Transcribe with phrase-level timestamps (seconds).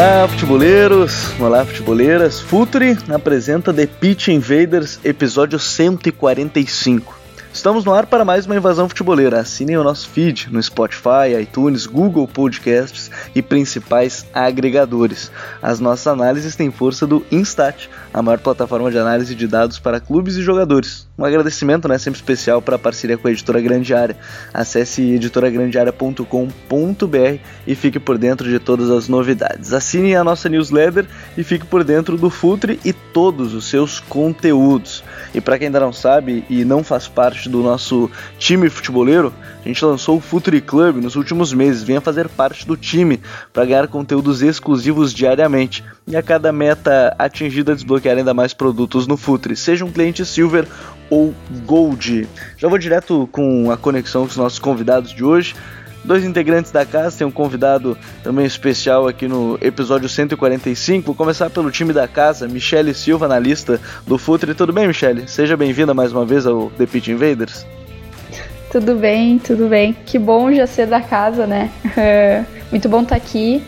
[0.00, 1.38] Olá, futeboleiros!
[1.38, 2.40] Olá, futeboleiras!
[2.40, 7.19] Futuri apresenta The Pitch Invaders, episódio 145.
[7.52, 9.40] Estamos no ar para mais uma invasão futeboleira.
[9.40, 15.32] Assinem o nosso feed no Spotify, iTunes, Google Podcasts e principais agregadores.
[15.60, 19.98] As nossas análises têm força do Instat, a maior plataforma de análise de dados para
[19.98, 21.08] clubes e jogadores.
[21.18, 24.16] Um agradecimento né, sempre especial para a parceria com a editora Grande Área.
[24.54, 29.72] Acesse editoragrandearea.com.br e fique por dentro de todas as novidades.
[29.72, 31.04] Assine a nossa newsletter
[31.36, 35.02] e fique por dentro do Futre e todos os seus conteúdos.
[35.34, 39.32] E para quem ainda não sabe e não faz parte do nosso time futeboleiro,
[39.64, 41.82] a gente lançou o Futre Club nos últimos meses.
[41.82, 43.20] Venha fazer parte do time
[43.52, 45.84] para ganhar conteúdos exclusivos diariamente.
[46.06, 49.54] E a cada meta atingida, desbloquear ainda mais produtos no Futre.
[49.54, 50.66] Seja um cliente Silver
[51.08, 52.28] ou Gold.
[52.56, 55.54] Já vou direto com a conexão com os nossos convidados de hoje.
[56.02, 61.06] Dois integrantes da casa, tem um convidado também especial aqui no episódio 145.
[61.06, 64.54] Vou começar pelo time da casa, Michele Silva, analista do Futre.
[64.54, 65.28] Tudo bem, Michele?
[65.28, 67.66] Seja bem-vinda mais uma vez ao The Pit Invaders.
[68.72, 69.94] Tudo bem, tudo bem.
[70.06, 71.70] Que bom já ser da casa, né?
[72.70, 73.62] Muito bom estar aqui.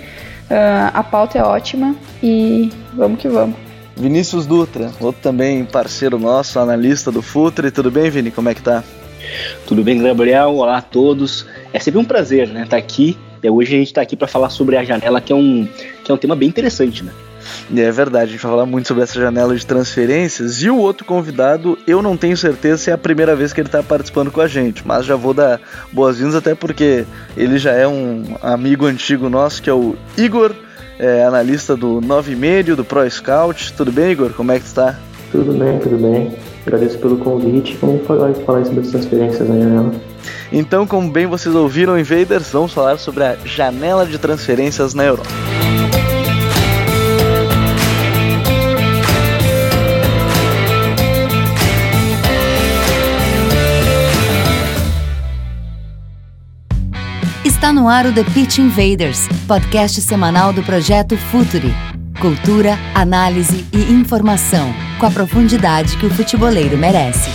[0.94, 3.56] A pauta é ótima e vamos que vamos.
[3.96, 7.70] Vinícius Dutra, outro também parceiro nosso, analista do Futre.
[7.70, 8.30] Tudo bem, Vini?
[8.30, 8.82] Como é que tá?
[9.66, 10.54] Tudo bem, Gabriel?
[10.56, 11.46] Olá a todos.
[11.72, 13.16] É sempre um prazer, né, estar tá aqui.
[13.42, 15.68] E hoje a gente está aqui para falar sobre a janela, que é um
[16.04, 17.12] que é um tema bem interessante, né?
[17.74, 20.62] É verdade, a gente vai falar muito sobre essa janela de transferências.
[20.62, 23.68] E o outro convidado, eu não tenho certeza se é a primeira vez que ele
[23.68, 25.60] está participando com a gente, mas já vou dar
[25.92, 27.04] boas-vindas, até porque
[27.36, 30.54] ele já é um amigo antigo nosso, que é o Igor,
[30.98, 33.72] é, analista do 9 Meio, do Pro Scout.
[33.72, 34.32] Tudo bem, Igor?
[34.34, 34.98] Como é que está?
[35.30, 36.51] Tudo bem, tudo bem.
[36.66, 37.76] Agradeço pelo convite.
[37.80, 39.92] Vamos falar, falar sobre as transferências na janela.
[40.52, 45.28] Então, como bem vocês ouviram, Invaders, vamos falar sobre a janela de transferências na Europa.
[57.44, 61.72] Está no ar o The Pitch Invaders, podcast semanal do projeto Futuri.
[62.22, 67.28] Cultura, análise e informação, com a profundidade que o futeboleiro merece.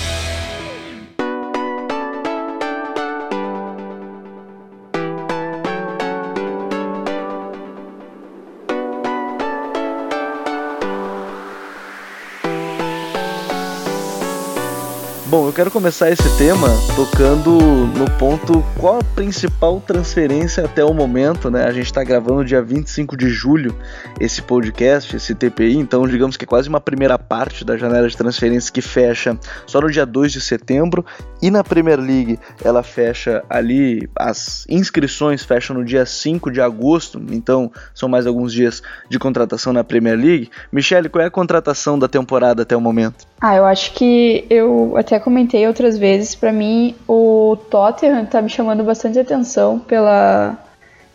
[15.38, 20.92] Bom, eu quero começar esse tema tocando no ponto qual a principal transferência até o
[20.92, 21.66] momento, né?
[21.66, 23.78] A gente está gravando dia 25 de julho
[24.20, 28.18] esse podcast, esse TPI, então digamos que é quase uma primeira parte da janela de
[28.18, 29.38] transferências que fecha
[29.68, 31.06] só no dia 2 de setembro
[31.40, 37.22] e na Premier League ela fecha ali, as inscrições fecham no dia 5 de agosto,
[37.30, 40.50] então são mais alguns dias de contratação na Premier League.
[40.72, 43.28] Michele, qual é a contratação da temporada até o momento?
[43.40, 48.50] Ah, eu acho que eu até comentei outras vezes, para mim o Tottenham tá me
[48.50, 50.58] chamando bastante atenção pela,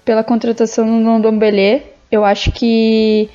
[0.04, 1.82] pela contratação no Ndombele.
[2.10, 3.28] Eu acho que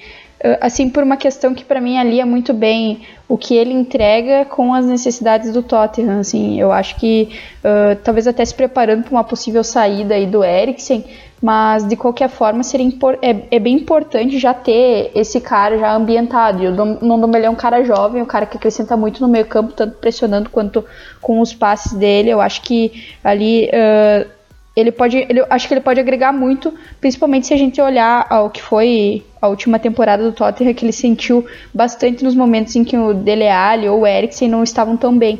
[0.62, 4.74] assim por uma questão que para mim alia muito bem o que ele entrega com
[4.74, 9.24] as necessidades do Tottenham, assim, eu acho que uh, talvez até se preparando para uma
[9.24, 11.03] possível saída aí do Eriksen,
[11.42, 12.88] mas de qualquer forma seria
[13.22, 16.64] é, é, bem importante já ter esse cara já ambientado.
[16.64, 16.72] E o
[17.18, 20.50] Ndombele é um cara jovem, um cara que acrescenta muito no meio campo, tanto pressionando
[20.50, 20.84] quanto
[21.22, 22.30] com os passes dele.
[22.30, 22.92] Eu acho que
[23.24, 24.37] ali uh,
[24.78, 26.72] ele pode, ele, acho que ele pode agregar muito,
[27.02, 30.92] principalmente se a gente olhar ao que foi a última temporada do Tottenham, que ele
[30.92, 31.44] sentiu
[31.74, 35.40] bastante nos momentos em que o Dele Alli ou o Eriksen não estavam tão bem.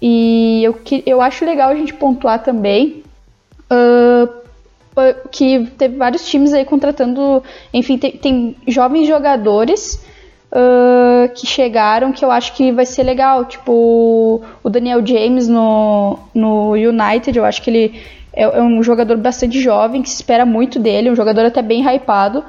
[0.00, 3.02] E eu, eu acho legal a gente pontuar também
[3.68, 4.32] uh,
[5.32, 7.42] que teve vários times aí contratando,
[7.74, 10.00] enfim, tem, tem jovens jogadores
[10.52, 16.16] uh, que chegaram que eu acho que vai ser legal, tipo o Daniel James no,
[16.32, 20.46] no United, eu acho que ele é, é um jogador bastante jovem, que se espera
[20.46, 22.44] muito dele, um jogador até bem hypado,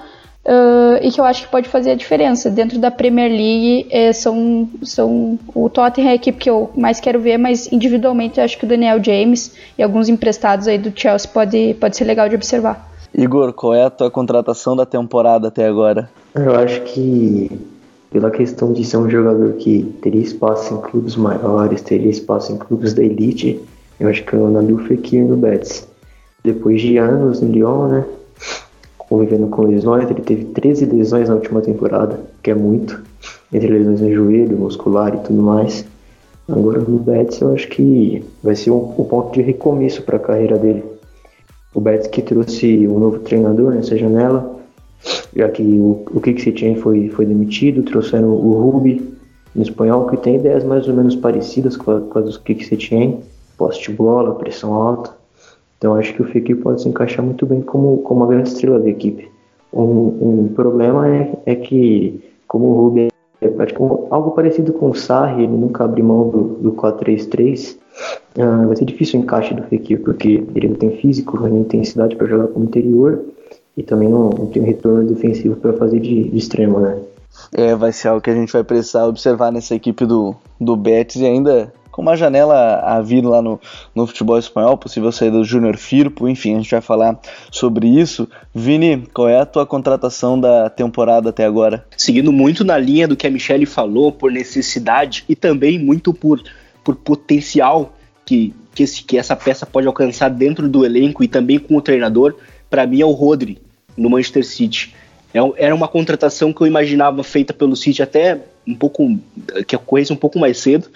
[0.45, 2.49] Uh, e que eu acho que pode fazer a diferença.
[2.49, 6.99] Dentro da Premier League, é, são, são o Tottenham é a equipe que eu mais
[6.99, 10.97] quero ver, mas individualmente eu acho que o Daniel James e alguns emprestados aí do
[10.97, 12.89] Chelsea pode, pode ser legal de observar.
[13.13, 16.09] Igor, qual é a tua contratação da temporada até agora?
[16.33, 17.51] Eu acho que
[18.09, 22.57] pela questão de ser um jogador que teria espaço em clubes maiores, teria espaço em
[22.57, 23.61] clubes da elite,
[23.99, 25.87] eu acho que o Nabil Fekir no Betis.
[26.43, 28.05] Depois de anos no Lyon, né,
[28.97, 33.01] convivendo com lesões, ele teve 13 lesões na última temporada, que é muito,
[33.51, 35.85] entre lesões no joelho, muscular e tudo mais.
[36.47, 40.19] Agora no Betis eu acho que vai ser um, um ponto de recomeço para a
[40.19, 40.83] carreira dele.
[41.73, 44.59] O Betis que trouxe um novo treinador nessa janela,
[45.35, 49.17] já que o, o Kik Setien foi, foi demitido, trouxeram o Rubi
[49.53, 53.19] no espanhol, que tem ideias mais ou menos parecidas com, com as do Kik Setien,
[53.59, 55.13] poste de bola, pressão alta.
[55.77, 58.79] Então acho que o Fekir pode se encaixar muito bem como, como uma grande estrela
[58.79, 59.29] da equipe.
[59.71, 63.09] Um, um problema é, é que, como o Rubi
[63.41, 68.41] é praticamente algo parecido com o Sarri, ele nunca abre mão do, do 4-3-3, uh,
[68.41, 71.61] ah, vai ser difícil o encaixe do Fekir, porque ele não tem físico, não tem
[71.61, 73.23] intensidade para jogar como interior,
[73.77, 76.99] e também não, não tem retorno defensivo para fazer de, de, extremo, né?
[77.53, 81.21] É, vai ser algo que a gente vai precisar observar nessa equipe do, do Betis
[81.21, 83.59] e ainda com uma janela a vir lá no,
[83.93, 87.19] no futebol espanhol, possível saída do Júnior Firpo, enfim, a gente vai falar
[87.51, 88.27] sobre isso.
[88.53, 91.85] Vini, qual é a tua contratação da temporada até agora?
[91.97, 96.41] Seguindo muito na linha do que a Michelle falou, por necessidade e também muito por,
[96.83, 97.93] por potencial
[98.25, 101.81] que, que, esse, que essa peça pode alcançar dentro do elenco e também com o
[101.81, 102.35] treinador,
[102.69, 103.59] para mim é o Rodri
[103.97, 104.93] no Manchester City.
[105.33, 108.39] É era uma contratação que eu imaginava feita pelo City até
[108.69, 109.19] um pouco
[109.67, 110.87] que ocorresse um pouco mais cedo,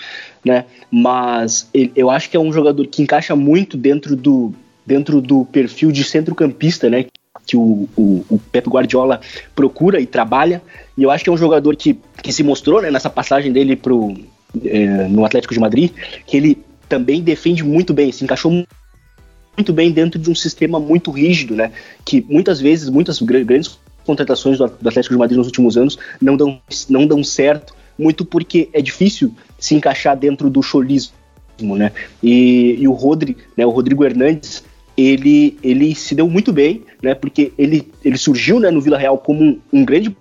[0.45, 0.65] né?
[0.91, 4.53] Mas eu acho que é um jogador que encaixa muito dentro do
[4.85, 7.05] dentro do perfil de centrocampista, né?
[7.45, 9.19] Que o, o, o Pep Guardiola
[9.55, 10.61] procura e trabalha.
[10.97, 13.75] E eu acho que é um jogador que, que se mostrou né, nessa passagem dele
[13.75, 14.13] pro,
[14.63, 15.91] é, no Atlético de Madrid,
[16.27, 21.11] que ele também defende muito bem, se encaixou muito bem dentro de um sistema muito
[21.11, 21.71] rígido, né?
[22.05, 26.61] Que muitas vezes, muitas grandes contratações do Atlético de Madrid nos últimos anos não dão,
[26.89, 31.13] não dão certo, muito porque é difícil se encaixar dentro do cholismo,
[31.59, 31.91] né?
[32.21, 34.63] E, e o Rodri, né, o Rodrigo Hernandes,
[34.97, 37.13] ele, ele se deu muito bem, né?
[37.13, 40.15] Porque ele, ele surgiu né, no Vila Real como um, um grande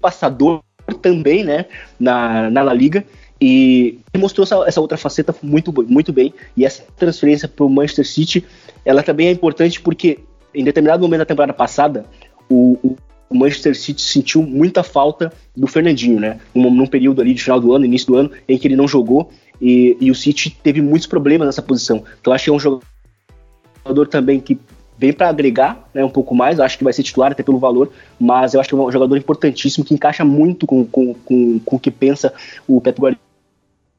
[0.00, 0.62] passador
[1.00, 1.66] também, né?
[1.98, 3.04] Na, na La Liga
[3.40, 6.32] e mostrou essa, essa, outra faceta muito, muito bem.
[6.56, 8.44] E essa transferência para o Manchester City,
[8.84, 10.20] ela também é importante porque
[10.54, 12.06] em determinado momento da temporada passada,
[12.48, 12.96] o, o,
[13.36, 16.38] Manchester City sentiu muita falta do Fernandinho, né?
[16.54, 18.86] Num, num, período ali de final do ano, início do ano, em que ele não
[18.86, 19.30] jogou
[19.60, 22.04] e, e o City teve muitos problemas nessa posição.
[22.20, 24.58] Então acho que é um jogador também que
[24.96, 27.90] vem para agregar né, um pouco mais, acho que vai ser titular até pelo valor,
[28.18, 31.76] mas eu acho que é um jogador importantíssimo que encaixa muito com, com, com, com
[31.76, 32.32] o que pensa
[32.68, 33.00] o Pep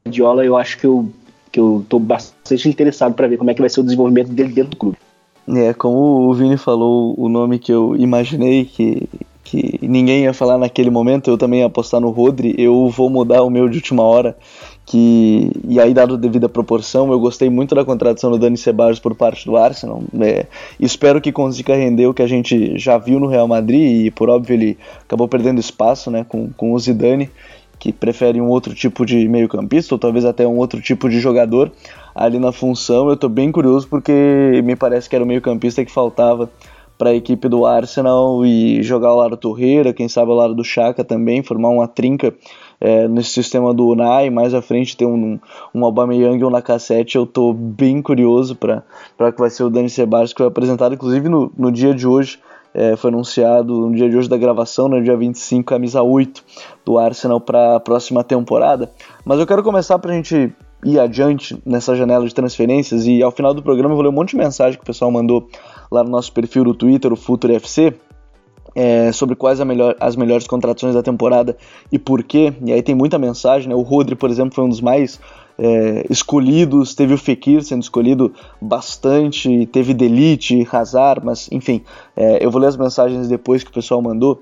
[0.06, 0.46] Guardiola.
[0.46, 1.12] Eu acho que eu
[1.56, 4.52] que eu estou bastante interessado para ver como é que vai ser o desenvolvimento dele
[4.52, 4.98] dentro do clube.
[5.48, 9.08] É, como o Vini falou o nome que eu imaginei que,
[9.44, 13.44] que ninguém ia falar naquele momento, eu também ia apostar no Rodri, eu vou mudar
[13.44, 14.36] o meu de última hora,
[14.88, 19.14] que e aí dado devida proporção, eu gostei muito da contratação do Dani Ceballos por
[19.14, 20.48] parte do Arsenal, é,
[20.80, 24.32] espero que consiga render o que a gente já viu no Real Madrid e por
[24.32, 27.30] óbvio ele acabou perdendo espaço né, com, com o Zidane,
[27.78, 31.20] que prefere um outro tipo de meio campista ou talvez até um outro tipo de
[31.20, 31.72] jogador,
[32.16, 33.08] ali na função.
[33.08, 36.50] Eu estou bem curioso porque me parece que era o meio-campista que faltava
[36.98, 40.56] para a equipe do Arsenal e jogar ao lado do Torreira, quem sabe ao lado
[40.56, 42.34] do Chaka também, formar uma trinca
[42.80, 45.38] é, nesse sistema do Unai, mais à frente ter um,
[45.74, 48.84] um Aubameyang ou um Lacazette, eu estou bem curioso para
[49.32, 52.40] que vai ser o Dani Ceballos que foi apresentado, inclusive no, no dia de hoje,
[52.74, 56.44] é, foi anunciado no dia de hoje da gravação, no dia 25, camisa 8
[56.86, 58.92] do Arsenal para a próxima temporada.
[59.24, 60.54] Mas eu quero começar para a gente
[60.84, 64.14] ir adiante nessa janela de transferências e ao final do programa eu vou ler um
[64.14, 65.48] monte de mensagem que o pessoal mandou
[65.92, 67.94] lá no nosso perfil do Twitter, o Futuro FC,
[68.76, 71.58] é, sobre quais melhor, as melhores contratações da temporada
[71.92, 72.54] e por quê.
[72.64, 73.76] E aí tem muita mensagem, né?
[73.76, 75.20] O Rodri, por exemplo, foi um dos mais
[75.58, 81.82] é, escolhidos, teve o Fekir sendo escolhido bastante, teve Delite, Hazard, mas enfim,
[82.16, 84.42] é, eu vou ler as mensagens depois que o pessoal mandou.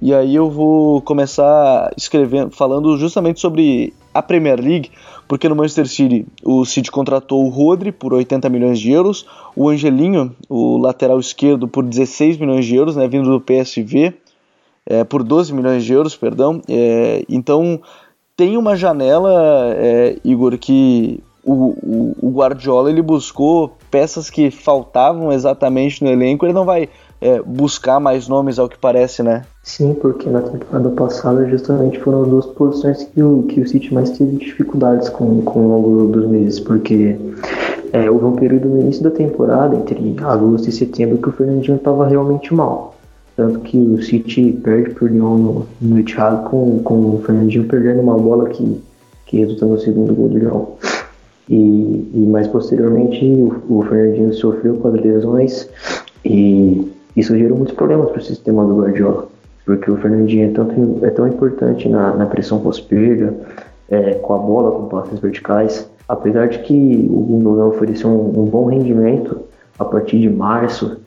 [0.00, 4.90] E aí eu vou começar escrevendo, falando justamente sobre a Premier League,
[5.28, 9.68] porque no Manchester City o City contratou o Rodri por 80 milhões de euros, o
[9.68, 14.14] Angelinho, o lateral esquerdo, por 16 milhões de euros, né, vindo do PSV,
[14.86, 16.62] é, por 12 milhões de euros, perdão.
[16.66, 17.80] É, então
[18.34, 25.30] tem uma janela, é, Igor, que o, o, o, Guardiola ele buscou peças que faltavam
[25.30, 26.88] exatamente no elenco, ele não vai
[27.20, 29.42] é, buscar mais nomes ao que parece, né?
[29.62, 33.92] Sim, porque na temporada passada justamente foram as duas posições que o, que o City
[33.92, 37.18] mais teve dificuldades com, com ao longo dos meses, porque
[37.92, 41.76] é, houve um período no início da temporada, entre agosto e setembro, que o Fernandinho
[41.76, 42.94] estava realmente mal.
[43.36, 48.00] Tanto que o City perde por Lyon no, no Etihad com, com o Fernandinho perdendo
[48.00, 48.80] uma bola que,
[49.26, 50.64] que resultou no segundo gol do Lyon.
[51.48, 55.68] E, e mais posteriormente o, o Fernandinho sofreu com as lesões
[56.24, 59.28] e isso gerou muitos problemas para o sistema do Guardiola.
[59.64, 63.34] Porque o Fernandinho é, tanto, é tão importante na, na pressão pós-perda,
[63.90, 65.88] é, com a bola, com passes verticais.
[66.08, 69.40] Apesar de que o Gundogan ofereceu um, um bom rendimento
[69.78, 70.98] a partir de março,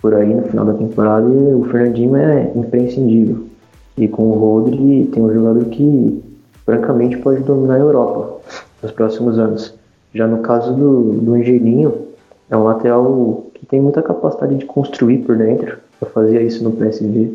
[0.00, 3.44] por aí no final da temporada o Fernandinho é imprescindível.
[3.96, 6.22] E com o Rodri tem um jogador que
[6.64, 8.40] francamente pode dominar a Europa
[8.82, 9.74] nos próximos anos.
[10.14, 11.94] Já no caso do, do Angelinho,
[12.50, 15.78] é um lateral que tem muita capacidade de construir por dentro.
[16.00, 17.32] Eu fazia isso no PSV.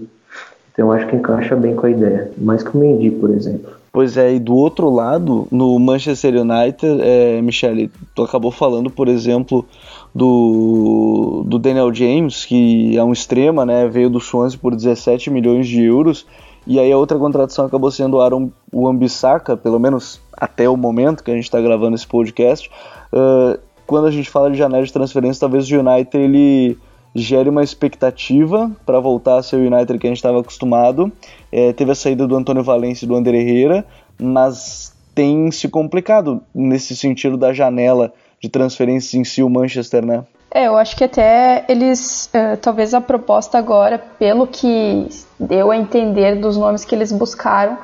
[0.71, 2.31] Então acho que encaixa bem com a ideia.
[2.37, 3.71] Mais que o Mendy, por exemplo.
[3.91, 9.07] Pois é, e do outro lado, no Manchester United, é, Michele, tu acabou falando, por
[9.07, 9.65] exemplo,
[10.13, 13.87] do, do Daniel James, que é um extrema, né?
[13.87, 16.27] Veio do Swansea por 17 milhões de euros.
[16.67, 21.23] E aí a outra contratação acabou sendo o Aaron Wan-Bissaka, pelo menos até o momento
[21.23, 22.69] que a gente está gravando esse podcast.
[23.11, 23.59] Uh,
[23.89, 26.77] quando a gente fala de janela de transferência, talvez o United ele
[27.15, 31.11] gere uma expectativa para voltar a ser o United que a gente estava acostumado.
[31.51, 33.83] É, teve a saída do Antônio Valência e do André Herrera,
[34.21, 40.23] mas tem se complicado nesse sentido da janela de transferências em si o Manchester, né?
[40.51, 45.07] É, eu acho que até eles, uh, talvez a proposta agora, pelo que
[45.39, 47.75] deu a entender dos nomes que eles buscaram,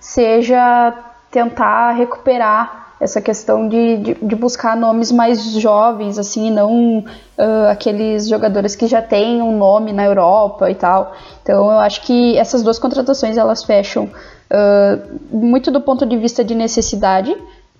[0.00, 0.92] seja
[1.30, 8.28] tentar recuperar essa questão de, de, de buscar nomes mais jovens, assim, não uh, aqueles
[8.28, 11.12] jogadores que já têm um nome na Europa e tal.
[11.42, 16.44] Então eu acho que essas duas contratações elas fecham uh, muito do ponto de vista
[16.44, 17.36] de necessidade,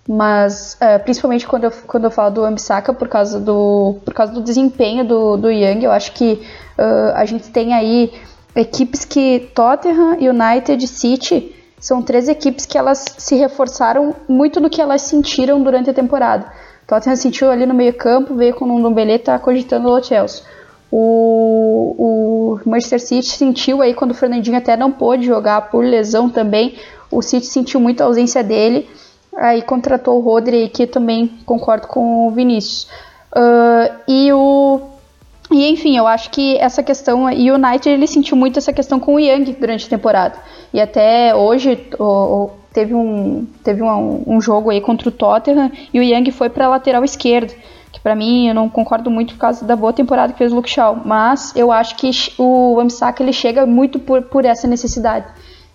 [0.08, 4.32] mas uh, principalmente quando eu, quando eu falo do Ambisaka por causa do, por causa
[4.32, 6.42] do desempenho do, do Young, eu acho que
[7.14, 8.12] a gente tem aí
[8.56, 14.80] equipes que Tottenham, United, City são três equipes que elas se reforçaram muito no que
[14.80, 16.46] elas sentiram durante a temporada.
[16.86, 20.44] Tottenham sentiu ali no meio campo, veio com o Ndombele, tá cogitando o Chelsea.
[20.92, 26.30] O, o Manchester City sentiu aí quando o Fernandinho até não pôde jogar por lesão
[26.30, 26.76] também.
[27.10, 28.88] O City sentiu muito a ausência dele.
[29.36, 32.86] Aí contratou o Rodri, que também concordo com o Vinícius.
[33.34, 34.80] Uh, e o.
[35.52, 37.30] E enfim, eu acho que essa questão.
[37.30, 40.37] E o United ele sentiu muito essa questão com o Young durante a temporada.
[40.73, 46.00] E até hoje o, teve, um, teve um, um, jogo aí contra o Tottenham e
[46.00, 47.54] o Young foi para lateral esquerdo.
[47.92, 50.56] Que para mim eu não concordo muito por causa da boa temporada que fez o
[50.56, 51.00] Luke Shaw.
[51.04, 55.26] Mas eu acho que o Wamsaka ele chega muito por, por essa necessidade.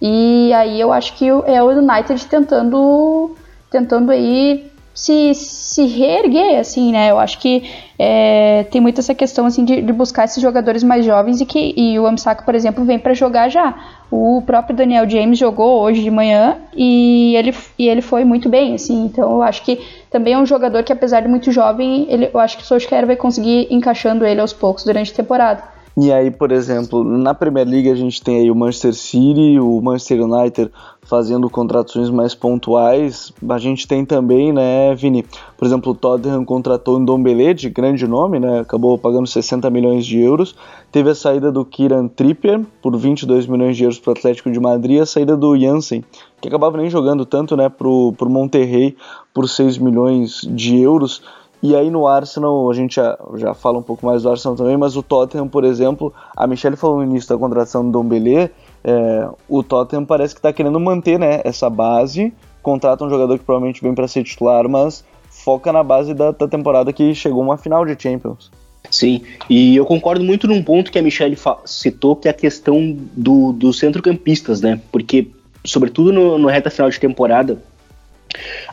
[0.01, 3.35] E aí eu acho que é o United tentando
[3.69, 5.31] tentando aí se,
[5.77, 7.11] se reerguer, assim, né?
[7.11, 7.69] Eu acho que
[7.99, 11.71] é, tem muito essa questão, assim, de, de, buscar esses jogadores mais jovens e que
[11.77, 13.75] e o Amsaka, por exemplo, vem para jogar já.
[14.09, 18.73] O próprio Daniel James jogou hoje de manhã e ele, e ele foi muito bem,
[18.73, 19.05] assim.
[19.05, 19.79] Então, eu acho que
[20.09, 23.05] também é um jogador que, apesar de muito jovem, ele, eu acho que o Solskjaer
[23.05, 25.76] vai conseguir encaixando ele aos poucos durante a temporada.
[25.99, 29.81] E aí, por exemplo, na Premier League a gente tem aí o Manchester City, o
[29.81, 33.33] Manchester United fazendo contratações mais pontuais.
[33.49, 35.25] A gente tem também, né, Vini?
[35.57, 38.59] Por exemplo, o Tottenham contratou o Ndombele, de grande nome, né?
[38.59, 40.53] Acabou pagando 60 milhões de euros.
[40.91, 44.59] Teve a saída do Kieran Trippier por 22 milhões de euros para o Atlético de
[44.59, 46.03] Madrid, a saída do Jansen,
[46.39, 48.95] que acabava nem jogando tanto, né, pro, pro Monterrey
[49.33, 51.23] por 6 milhões de euros.
[51.61, 54.77] E aí no Arsenal, a gente já, já fala um pouco mais do Arsenal também,
[54.77, 58.51] mas o Tottenham, por exemplo, a Michelle falou no início da contratação do Dombele,
[58.83, 63.43] é, o Tottenham parece que está querendo manter né, essa base, contrata um jogador que
[63.43, 67.57] provavelmente vem para ser titular, mas foca na base da, da temporada que chegou uma
[67.57, 68.51] final de Champions.
[68.89, 72.95] Sim, e eu concordo muito num ponto que a Michelle citou, que é a questão
[73.13, 74.79] do, dos centrocampistas, né?
[74.91, 75.27] Porque,
[75.65, 77.61] sobretudo no, no reta final de temporada,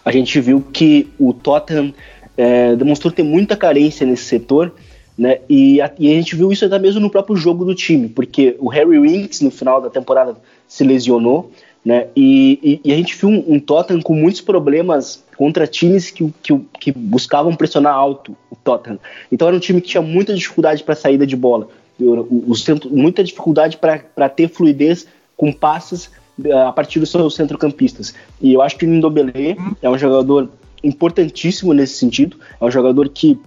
[0.05, 1.93] a gente viu que o Tottenham
[2.37, 4.73] é, demonstrou ter muita carência nesse setor,
[5.17, 5.39] né?
[5.49, 8.57] E a, e a, gente viu isso até mesmo no próprio jogo do time, porque
[8.59, 10.37] o Harry Winks no final da temporada
[10.67, 11.51] se lesionou,
[11.85, 12.09] né?
[12.17, 16.33] E, e, e a gente viu um, um, Tottenham com muitos problemas contra times que,
[16.43, 18.99] que, que, buscavam pressionar alto o Tottenham.
[19.31, 21.69] Então era um time que tinha muita dificuldade para saída de bola,
[22.01, 26.11] o, o centro, muita dificuldade para ter fluidez com passes
[26.45, 28.15] eh, a partir dos seus centrocampistas.
[28.41, 30.49] E eu acho que o Nindobele é um jogador
[30.85, 32.37] importantíssimo nesse sentido.
[32.61, 33.39] É um jogador que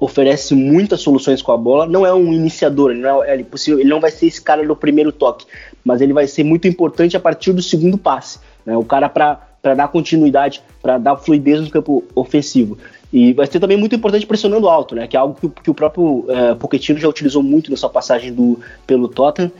[0.00, 1.86] oferece muitas soluções com a bola.
[1.86, 4.66] Não é um iniciador, ele não, é, ele, possível, ele não vai ser esse cara
[4.66, 5.46] do primeiro toque,
[5.84, 8.38] mas ele vai ser muito importante a partir do segundo passe.
[8.66, 8.76] Né?
[8.76, 12.76] O cara para dar continuidade, para dar fluidez no campo ofensivo.
[13.12, 15.06] E vai ser também muito importante pressionando alto, né?
[15.06, 18.32] que é algo que, que o próprio é, Pochettino já utilizou muito na sua passagem
[18.32, 19.52] do, pelo Tottenham.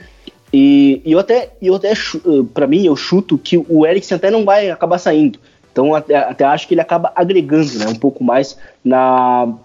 [0.53, 1.93] E, e eu até, eu até
[2.53, 5.39] para mim, eu chuto que o Eriksen até não vai acabar saindo.
[5.75, 8.57] Então até, até, acho que ele acaba agregando né, um pouco mais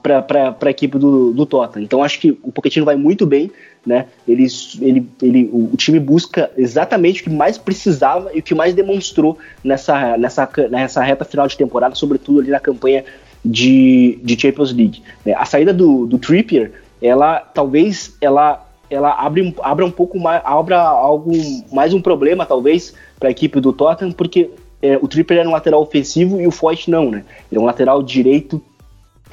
[0.02, 1.84] para a equipe do, do Tottenham.
[1.84, 3.48] Então acho que o Pochettino vai muito bem,
[3.86, 4.06] né?
[4.26, 4.44] Ele,
[4.80, 9.38] ele, ele, o, time busca exatamente o que mais precisava e o que mais demonstrou
[9.62, 13.04] nessa, nessa, nessa reta final de temporada, sobretudo ali na campanha
[13.44, 15.04] de, de Champions League.
[15.24, 15.32] Né?
[15.34, 20.80] A saída do, do Trippier, ela talvez ela ela abre, abre um pouco mais, abra
[20.80, 21.30] algo
[21.70, 24.50] mais um problema talvez para a equipe do Tottenham, porque
[24.82, 27.24] é, o Tripper era um lateral ofensivo e o Foyt não, né?
[27.50, 28.62] Ele é um lateral direito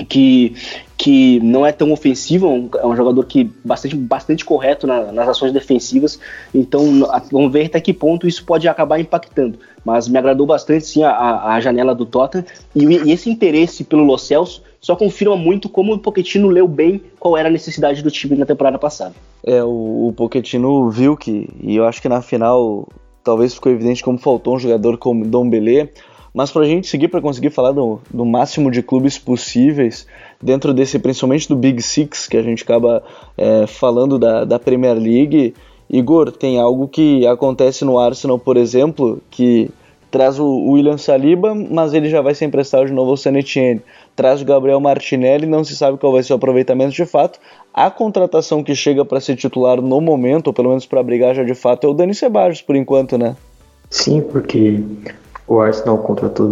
[0.05, 0.53] que,
[0.97, 5.11] que não é tão ofensivo, é um, é um jogador que bastante, bastante correto na,
[5.11, 6.19] nas ações defensivas,
[6.53, 6.83] então
[7.31, 9.59] vamos ver até que ponto isso pode acabar impactando.
[9.83, 14.03] Mas me agradou bastante sim a, a janela do Tottenham e, e, esse interesse pelo
[14.03, 18.11] Lo Celso só confirma muito como o Pochettino leu bem qual era a necessidade do
[18.11, 19.15] time na temporada passada.
[19.43, 22.87] É, o, o Pochettino viu que, e eu acho que na final
[23.27, 25.89] talvez ficou evidente como faltou um jogador como Dom Belé,
[26.33, 30.07] mas para a gente seguir para conseguir falar do, do, máximo de clubes possíveis
[30.41, 33.03] dentro desse, principalmente do Big Six, que a gente acaba
[33.37, 35.53] é, falando da, da Premier League,
[35.89, 39.69] Igor, tem algo que acontece no Arsenal, por exemplo, que
[40.09, 43.81] traz o William Saliba, mas ele já vai ser emprestado de novo ao San Etienne.
[44.17, 47.39] Traz Gabriel Martinelli, não se sabe qual vai ser o aproveitamento de fato.
[47.71, 51.43] A contratação que chega para ser titular no momento, ou pelo menos para brigar já
[51.43, 53.35] de fato, é o Dani Ceballos, por enquanto, né?
[53.91, 54.81] Sim, porque
[55.47, 56.47] o Arsenal contratou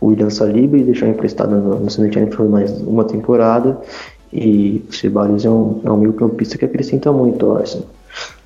[0.00, 3.80] o William Saliba e deixou emprestado no, no San Etienne por mais uma temporada.
[4.32, 7.86] E o Ceballos é um, é um meio campista que acrescenta muito ao Arsenal.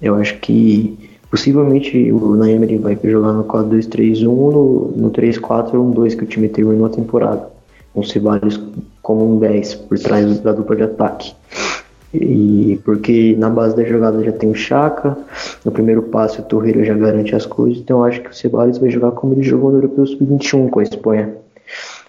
[0.03, 6.27] Eu acho que Possivelmente o Naemery vai jogar no 4-2-3-1, no, no 3-4-1-2 que o
[6.29, 7.54] time terminou a temporada.
[7.95, 8.61] Com Ceballos
[9.01, 11.35] como um 10 por trás da dupla de ataque.
[12.13, 15.17] E porque na base da jogada já tem o Chaka,
[15.65, 18.79] no primeiro passo o Torreira já garante as coisas, então eu acho que o Ceballos
[18.79, 21.35] vai jogar como ele jogou no Europeu Sub-21 com a Espanha.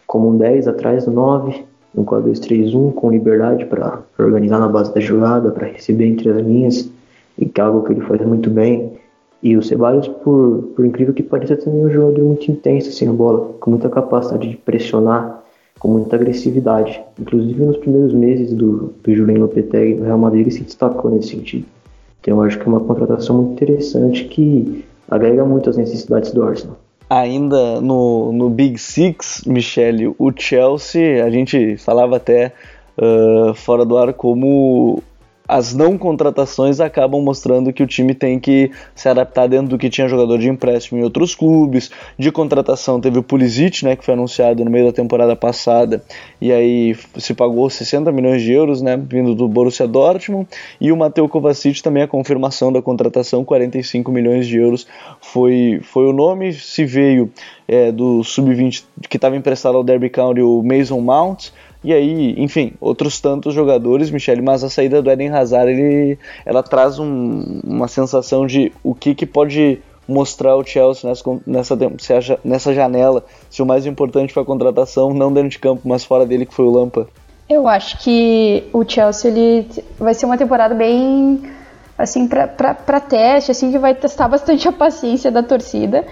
[0.05, 1.63] Como um 10 atrás do 9,
[1.95, 6.89] um 4-2-3-1 com liberdade para organizar na base da jogada, para receber entre as linhas,
[7.37, 8.93] e que é algo que ele faz muito bem.
[9.41, 13.05] E o Ceballos, por, por incrível que pareça, também é um jogador muito intenso assim,
[13.05, 15.43] na bola, com muita capacidade de pressionar,
[15.79, 17.01] com muita agressividade.
[17.19, 21.65] Inclusive nos primeiros meses do, do Julian Lopetegui no Real Madrid se destacou nesse sentido.
[22.21, 26.43] Então eu acho que é uma contratação muito interessante que agrega muito as necessidades do
[26.43, 26.77] Arsenal.
[27.09, 32.51] Ainda no, no Big Six, Michele, o Chelsea, a gente falava até
[32.97, 35.03] uh, fora do ar como
[35.47, 39.89] as não contratações acabam mostrando que o time tem que se adaptar dentro do que
[39.89, 41.91] tinha jogador de empréstimo em outros clubes.
[42.17, 46.03] De contratação teve o Pulisic, né, que foi anunciado no meio da temporada passada,
[46.41, 50.47] e aí se pagou 60 milhões de euros, né, vindo do Borussia Dortmund,
[50.79, 54.87] e o Mateo Kovacic também a confirmação da contratação, 45 milhões de euros
[55.21, 57.31] foi, foi o nome, se veio
[57.67, 61.49] é, do sub-20 que estava emprestado ao Derby County o Mason Mount,
[61.83, 66.63] e aí, enfim, outros tantos jogadores, Michele, mas a saída do Eden Hazard, ele, ela
[66.63, 72.73] traz um, uma sensação de o que, que pode mostrar o Chelsea nessa, nessa, nessa
[72.73, 76.45] janela, se o mais importante foi a contratação, não dentro de campo, mas fora dele,
[76.45, 77.07] que foi o Lampa.
[77.47, 79.67] Eu acho que o Chelsea ele
[79.99, 81.43] vai ser uma temporada bem
[81.97, 86.05] assim para teste, assim que vai testar bastante a paciência da torcida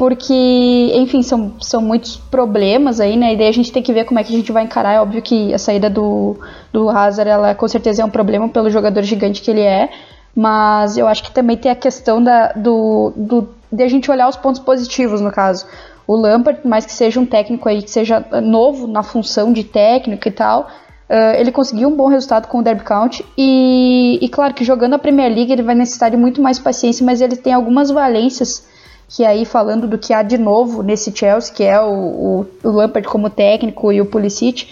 [0.00, 3.34] porque, enfim, são, são muitos problemas aí, né?
[3.34, 4.94] E daí a gente tem que ver como é que a gente vai encarar.
[4.94, 6.38] É óbvio que a saída do,
[6.72, 9.90] do Hazard, ela com certeza é um problema pelo jogador gigante que ele é,
[10.34, 14.26] mas eu acho que também tem a questão da, do, do, de a gente olhar
[14.26, 15.66] os pontos positivos, no caso.
[16.06, 20.26] O Lampard, mais que seja um técnico aí que seja novo na função de técnico
[20.26, 20.62] e tal,
[21.10, 24.94] uh, ele conseguiu um bom resultado com o Derby County e, e claro que jogando
[24.94, 28.66] a Premier League ele vai necessitar de muito mais paciência, mas ele tem algumas valências
[29.10, 32.70] que aí falando do que há de novo nesse Chelsea, que é o, o, o
[32.70, 34.68] Lampard como técnico e o Pulisic,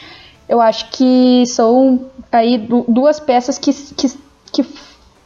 [0.49, 4.09] eu acho que são aí duas peças que, que,
[4.53, 4.65] que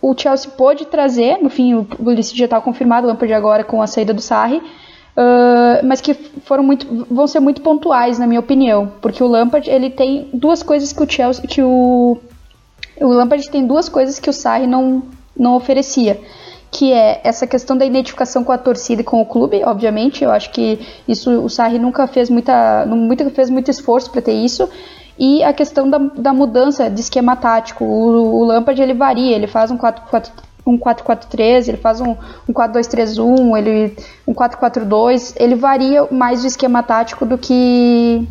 [0.00, 3.82] o Chelsea pôde trazer, no fim o Pulisic já está confirmado, o Lampard agora com
[3.82, 8.40] a saída do Sarri, uh, mas que foram muito, vão ser muito pontuais na minha
[8.40, 12.18] opinião, porque o Lampard ele tem duas coisas que o Chelsea, que o
[13.00, 15.02] o Lampard tem duas coisas que o Sarri não,
[15.36, 16.20] não oferecia
[16.72, 20.24] que é essa questão da identificação com a torcida e com o clube, obviamente.
[20.24, 24.32] Eu acho que isso o Sarri nunca fez muita, nunca fez muito esforço para ter
[24.32, 24.66] isso.
[25.18, 27.84] E a questão da, da mudança de esquema tático.
[27.84, 30.30] O, o Lampard ele varia, ele faz um 4-4
[30.64, 32.16] um 4-4-3, ele faz um,
[32.48, 38.26] um 4-2-3-1, ele um 4-4-2, ele varia mais o esquema tático do que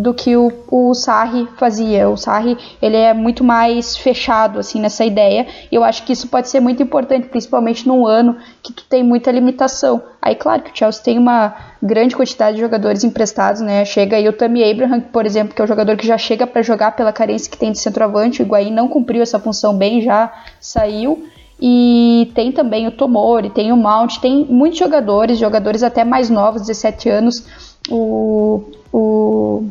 [0.00, 2.08] do que o, o Sarri fazia.
[2.08, 5.46] O Sarri ele é muito mais fechado assim nessa ideia.
[5.70, 9.04] E eu acho que isso pode ser muito importante, principalmente num ano que tu tem
[9.04, 10.02] muita limitação.
[10.22, 13.84] Aí, claro que o Chelsea tem uma grande quantidade de jogadores emprestados, né?
[13.84, 16.62] Chega aí o Tammy Abraham, por exemplo, que é o jogador que já chega para
[16.62, 18.42] jogar pela carência que tem de centroavante.
[18.42, 21.26] O Higuaín não cumpriu essa função bem, já saiu.
[21.60, 26.62] E tem também o Tomori, tem o Mount, tem muitos jogadores, jogadores até mais novos,
[26.62, 27.44] 17 anos.
[27.90, 29.64] O, o,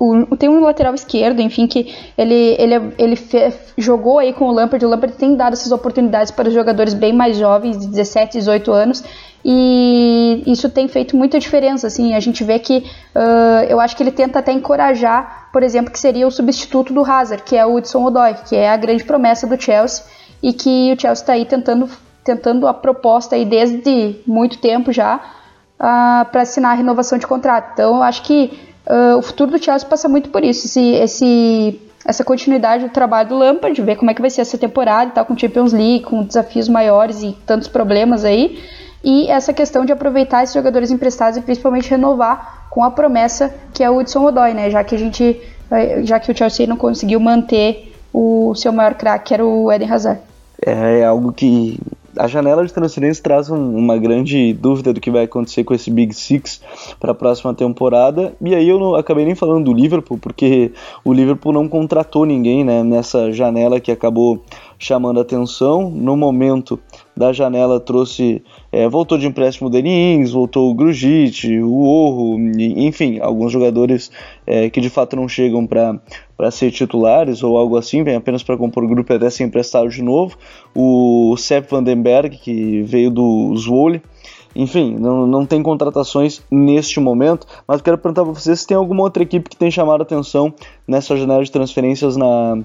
[0.00, 4.50] o, tem um lateral esquerdo, enfim, que ele, ele, ele fe, jogou aí com o
[4.50, 4.82] Lampard.
[4.86, 8.72] O Lampard tem dado essas oportunidades para os jogadores bem mais jovens, de 17, 18
[8.72, 9.04] anos.
[9.44, 12.78] E isso tem feito muita diferença, assim, a gente vê que
[13.14, 17.04] uh, eu acho que ele tenta até encorajar, por exemplo, que seria o substituto do
[17.04, 20.02] Hazard, que é o Hudson Odoi, que é a grande promessa do Chelsea
[20.42, 21.90] e que o Chelsea está aí tentando,
[22.24, 27.72] tentando a proposta aí desde muito tempo já uh, para assinar a renovação de contrato.
[27.74, 31.80] Então, eu acho que uh, o futuro do Chelsea passa muito por isso, esse, esse,
[32.04, 35.14] essa continuidade do trabalho do Lampard, ver como é que vai ser essa temporada e
[35.14, 38.58] tal, com Champions League, com desafios maiores e tantos problemas aí,
[39.02, 43.82] e essa questão de aproveitar esses jogadores emprestados e principalmente renovar com a promessa que
[43.82, 45.40] é o Hudson Odoi, né, já que a gente,
[46.02, 49.90] já que o Chelsea não conseguiu manter o seu maior craque, que era o Eden
[49.90, 50.20] Hazard.
[50.64, 51.78] É, é algo que
[52.16, 55.90] a janela de transferência traz um, uma grande dúvida do que vai acontecer com esse
[55.90, 56.60] Big Six
[56.98, 58.34] para a próxima temporada.
[58.40, 60.72] E aí eu não, acabei nem falando do Liverpool, porque
[61.04, 64.42] o Liverpool não contratou ninguém né, nessa janela que acabou
[64.78, 65.90] chamando atenção.
[65.90, 66.78] No momento
[67.16, 73.18] da janela trouxe, é, voltou de empréstimo o Denins, voltou o Grujic, o Orro, enfim,
[73.20, 74.10] alguns jogadores
[74.46, 78.56] é, que de fato não chegam para ser titulares ou algo assim, vem apenas para
[78.56, 80.36] compor o grupo e até ser emprestado de novo.
[80.74, 84.02] O Sepp Vandenberg, que veio do Zwolle,
[84.54, 89.02] enfim, não, não tem contratações neste momento, mas quero perguntar para vocês se tem alguma
[89.02, 90.52] outra equipe que tem chamado atenção
[90.86, 92.58] nessa janela de transferências na,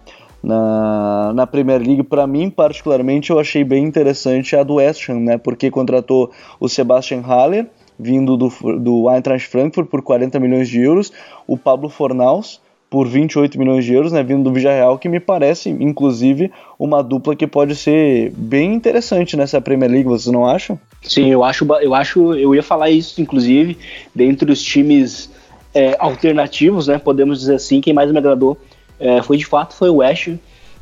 [0.45, 2.03] na, na Premier League.
[2.03, 5.37] Para mim, particularmente, eu achei bem interessante a do West Ham, né?
[5.37, 7.65] Porque contratou o Sebastian Haller,
[7.97, 11.11] vindo do, do Eintracht Frankfurt por 40 milhões de euros,
[11.47, 15.69] o Pablo Fornaus por 28 milhões de euros, né, vindo do Villarreal, que me parece,
[15.69, 20.79] inclusive, uma dupla que pode ser bem interessante nessa Premier League, vocês não acham?
[21.01, 23.77] Sim, eu acho, eu acho, eu ia falar isso, inclusive,
[24.13, 25.29] dentre os times
[25.73, 28.57] é, alternativos, né, podemos dizer assim, quem mais me agradou
[28.99, 30.29] é, foi de fato foi o West,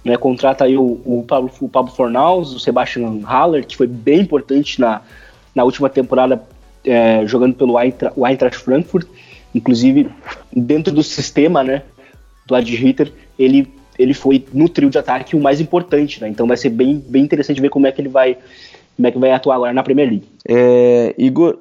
[0.03, 4.21] né, contrata aí o, o, Pablo, o Pablo Fornaus, o Sebastian Haller, que foi bem
[4.21, 5.01] importante na,
[5.55, 6.43] na última temporada
[6.83, 9.07] é, jogando pelo Eintracht, Eintracht Frankfurt,
[9.55, 10.09] inclusive
[10.51, 11.83] dentro do sistema, né,
[12.45, 16.45] do Ad Ritter, ele, ele foi no trio de ataque o mais importante, né, então
[16.45, 18.37] vai ser bem, bem interessante ver como é que ele vai
[18.95, 20.29] como é que vai atuar agora na Premier League.
[20.47, 21.57] É, Igor,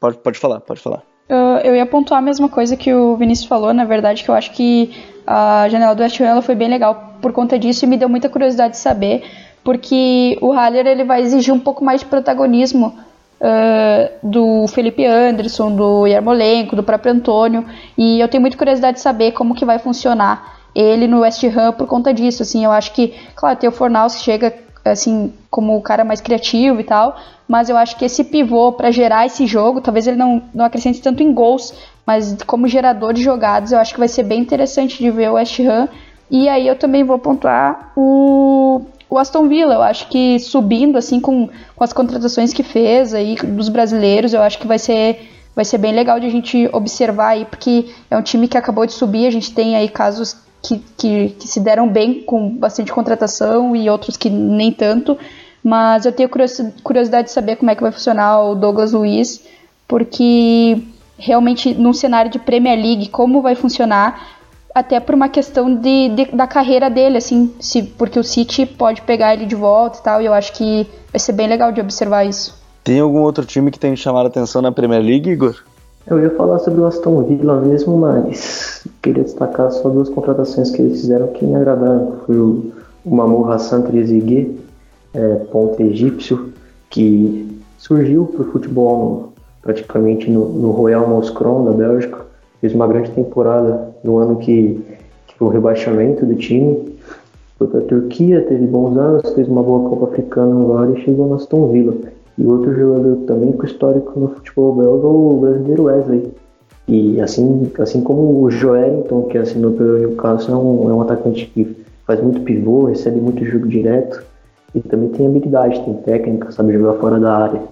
[0.00, 1.04] pode, pode falar, pode falar.
[1.28, 4.34] Uh, eu ia pontuar a mesma coisa que o Vinícius falou, na verdade, que eu
[4.34, 4.94] acho que
[5.26, 8.28] a janela do West Ham foi bem legal por conta disso e me deu muita
[8.28, 9.24] curiosidade de saber,
[9.62, 12.94] porque o Haller ele vai exigir um pouco mais de protagonismo
[13.40, 17.64] uh, do Felipe Anderson, do Yarmolenko, do próprio Antônio,
[17.96, 21.72] e eu tenho muita curiosidade de saber como que vai funcionar ele no West Ham
[21.72, 24.52] por conta disso, assim, eu acho que, claro, tem o Fornaus que chega
[24.84, 27.16] assim como o cara mais criativo e tal,
[27.48, 31.00] mas eu acho que esse pivô para gerar esse jogo, talvez ele não, não acrescente
[31.00, 31.74] tanto em gols,
[32.06, 35.34] mas como gerador de jogadas, eu acho que vai ser bem interessante de ver o
[35.34, 35.88] West Ham.
[36.30, 39.74] E aí eu também vou pontuar o, o Aston Villa.
[39.74, 44.42] Eu acho que subindo assim com, com as contratações que fez aí dos brasileiros, eu
[44.42, 48.16] acho que vai ser vai ser bem legal de a gente observar aí, porque é
[48.16, 51.60] um time que acabou de subir, a gente tem aí casos que, que, que se
[51.60, 55.16] deram bem com bastante contratação e outros que nem tanto.
[55.62, 56.28] Mas eu tenho
[56.82, 59.42] curiosidade de saber como é que vai funcionar o Douglas Luiz,
[59.86, 60.82] porque
[61.18, 64.36] realmente num cenário de Premier League, como vai funcionar,
[64.74, 69.02] até por uma questão de, de, da carreira dele, assim, se, porque o City pode
[69.02, 71.80] pegar ele de volta e tal, e eu acho que vai ser bem legal de
[71.80, 72.58] observar isso.
[72.82, 75.62] Tem algum outro time que tem chamado atenção na Premier League, Igor?
[76.06, 80.82] Eu ia falar sobre o Aston Villa mesmo, mas queria destacar só duas contratações que
[80.82, 82.18] eles fizeram que me agradaram.
[82.26, 82.72] Foi o,
[83.06, 84.54] Mamour Hassan Trezeguet,
[85.14, 85.40] é,
[85.80, 86.52] egípcio,
[86.90, 92.18] que surgiu para o futebol praticamente no, no Royal Mouscron da Bélgica.
[92.60, 94.82] Fez uma grande temporada no ano que,
[95.26, 96.94] que foi o rebaixamento do time.
[97.58, 101.28] Foi para a Turquia, teve bons anos, fez uma boa Copa Africana agora e chegou
[101.28, 101.94] no Aston Villa.
[102.36, 106.32] E outro jogador também com histórico no futebol belga, o brasileiro Wesley.
[106.86, 111.46] E assim, assim como o Joelinton, que assinou pelo Newcastle, é um, é um atacante
[111.46, 114.22] que faz muito pivô, recebe muito jogo direto
[114.74, 117.62] e também tem habilidade, tem técnica, sabe jogar fora da área.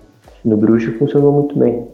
[0.45, 1.87] No Bruxa funcionou muito bem.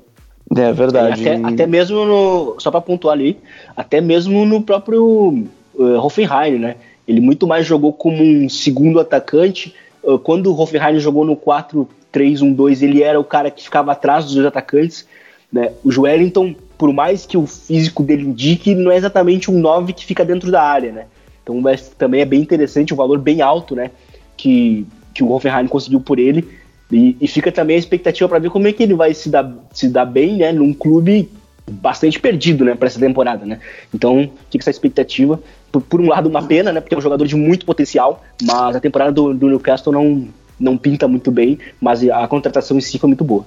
[0.57, 1.29] É verdade.
[1.29, 2.55] Até, até, mesmo no.
[2.59, 3.39] Só para pontuar ali,
[3.77, 6.77] até mesmo no próprio uh, Hoffenheim, né?
[7.07, 9.75] Ele muito mais jogou como um segundo atacante.
[10.03, 14.35] Uh, quando o Hoffenheim jogou no 4-3-1-2, ele era o cara que ficava atrás dos
[14.35, 15.07] dois atacantes.
[15.53, 15.73] Né?
[15.85, 20.05] O Joelinton, por mais que o físico dele indique, não é exatamente um 9 que
[20.05, 21.07] fica dentro da área, né?
[21.43, 21.63] Então
[21.97, 23.91] também é bem interessante, um valor bem alto, né?
[24.37, 26.47] Que, que o Hoffenheim conseguiu por ele.
[26.93, 29.51] E, e fica também a expectativa para ver como é que ele vai se dar,
[29.73, 30.53] se dar bem, né?
[30.53, 31.31] Num clube
[31.69, 32.75] bastante perdido, né?
[32.75, 33.61] Para essa temporada, né?
[33.95, 35.41] Então fica essa expectativa.
[35.71, 36.81] Por, por, um lado, uma pena, né?
[36.81, 40.29] Porque é um jogador de muito potencial, mas a temporada do, do Newcastle não,
[40.59, 43.45] não pinta muito bem, mas a contratação em si foi muito boa.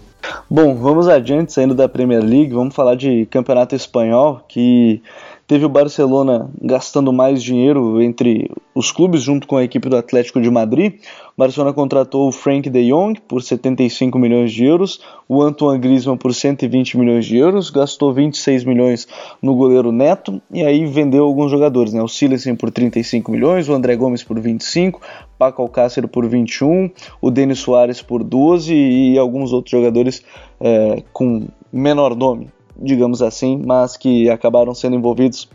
[0.50, 5.02] Bom, vamos adiante, saindo da Premier League, vamos falar de campeonato espanhol, que
[5.52, 10.40] Teve o Barcelona gastando mais dinheiro entre os clubes junto com a equipe do Atlético
[10.40, 10.94] de Madrid.
[11.36, 16.16] O Barcelona contratou o Frank de Jong por 75 milhões de euros, o Antoine Griezmann
[16.16, 19.06] por 120 milhões de euros, gastou 26 milhões
[19.42, 22.02] no goleiro Neto e aí vendeu alguns jogadores, né?
[22.02, 25.02] O Silesen por 35 milhões, o André Gomes por 25,
[25.38, 26.90] Paco Alcácer por 21,
[27.22, 30.24] o Denis Soares por 12 e alguns outros jogadores
[30.62, 32.48] é, com menor nome
[32.82, 35.50] digamos assim, mas que acabaram sendo envolvidos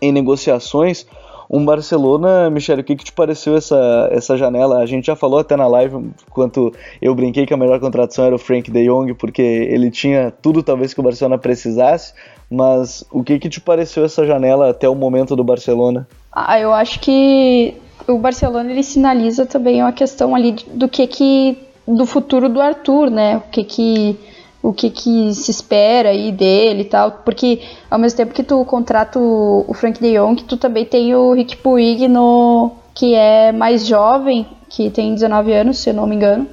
[0.00, 1.06] em negociações.
[1.50, 4.78] Um Barcelona, Michele, o que, que te pareceu essa, essa janela?
[4.78, 8.34] A gente já falou até na live, enquanto eu brinquei que a melhor contratação era
[8.34, 12.14] o Frank de Jong, porque ele tinha tudo talvez que o Barcelona precisasse,
[12.50, 16.08] mas o que, que te pareceu essa janela até o momento do Barcelona?
[16.32, 17.74] Ah, eu acho que
[18.08, 23.10] o Barcelona ele sinaliza também uma questão ali do que que do futuro do Arthur,
[23.10, 23.36] né?
[23.36, 24.18] O que que
[24.64, 28.64] o que, que se espera aí dele e tal, porque ao mesmo tempo que tu
[28.64, 33.52] contrata o, o Frank de Jong, tu também tem o Rick Puig no que é
[33.52, 36.48] mais jovem, que tem 19 anos, se eu não me engano.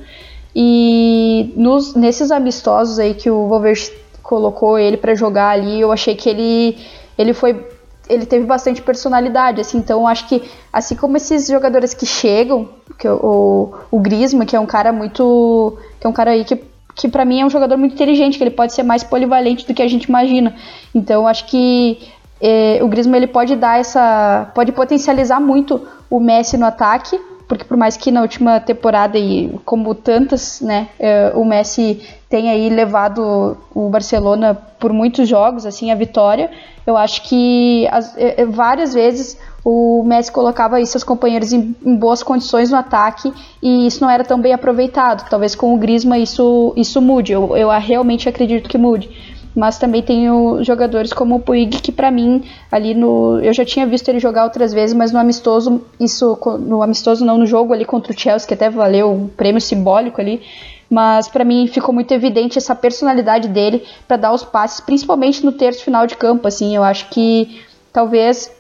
[0.54, 6.14] E nos, nesses amistosos aí que o Wolverine colocou ele para jogar ali, eu achei
[6.14, 6.78] que ele
[7.18, 7.66] ele foi
[8.10, 10.44] ele teve bastante personalidade, assim, então acho que
[10.74, 15.78] assim como esses jogadores que chegam, que o, o Griezmann, que é um cara muito
[15.98, 18.44] que é um cara aí que que para mim é um jogador muito inteligente, que
[18.44, 20.56] ele pode ser mais polivalente do que a gente imagina.
[20.94, 22.00] Então, acho que
[22.42, 27.20] eh, o Griezmann ele pode dar essa, pode potencializar muito o Messi no ataque,
[27.52, 32.54] porque por mais que na última temporada e como tantas, né, eh, o Messi tenha
[32.54, 36.50] aí levado o Barcelona por muitos jogos, assim, a vitória,
[36.88, 41.94] eu acho que as, eh, várias vezes o Messi colocava aí seus companheiros em, em,
[41.94, 45.30] boas condições no ataque e isso não era tão bem aproveitado.
[45.30, 49.10] Talvez com o Griezmann isso, isso mude, eu, eu realmente acredito que mude.
[49.56, 53.40] Mas também tenho jogadores como o Puig, que para mim, ali no.
[53.42, 56.38] Eu já tinha visto ele jogar outras vezes, mas no amistoso, isso.
[56.60, 60.22] No amistoso não, no jogo ali contra o Chelsea, que até valeu um prêmio simbólico
[60.22, 60.42] ali.
[60.90, 65.52] Mas para mim ficou muito evidente essa personalidade dele para dar os passes, principalmente no
[65.54, 66.48] terço final de campo.
[66.48, 67.62] Assim, eu acho que
[67.94, 68.52] talvez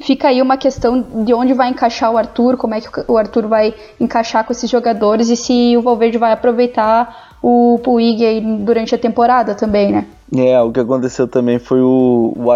[0.00, 3.48] Fica aí uma questão de onde vai encaixar o Arthur, como é que o Arthur
[3.48, 8.98] vai encaixar com esses jogadores e se o Valverde vai aproveitar o Puig durante a
[8.98, 10.06] temporada também, né?
[10.36, 12.46] É, o que aconteceu também foi o, o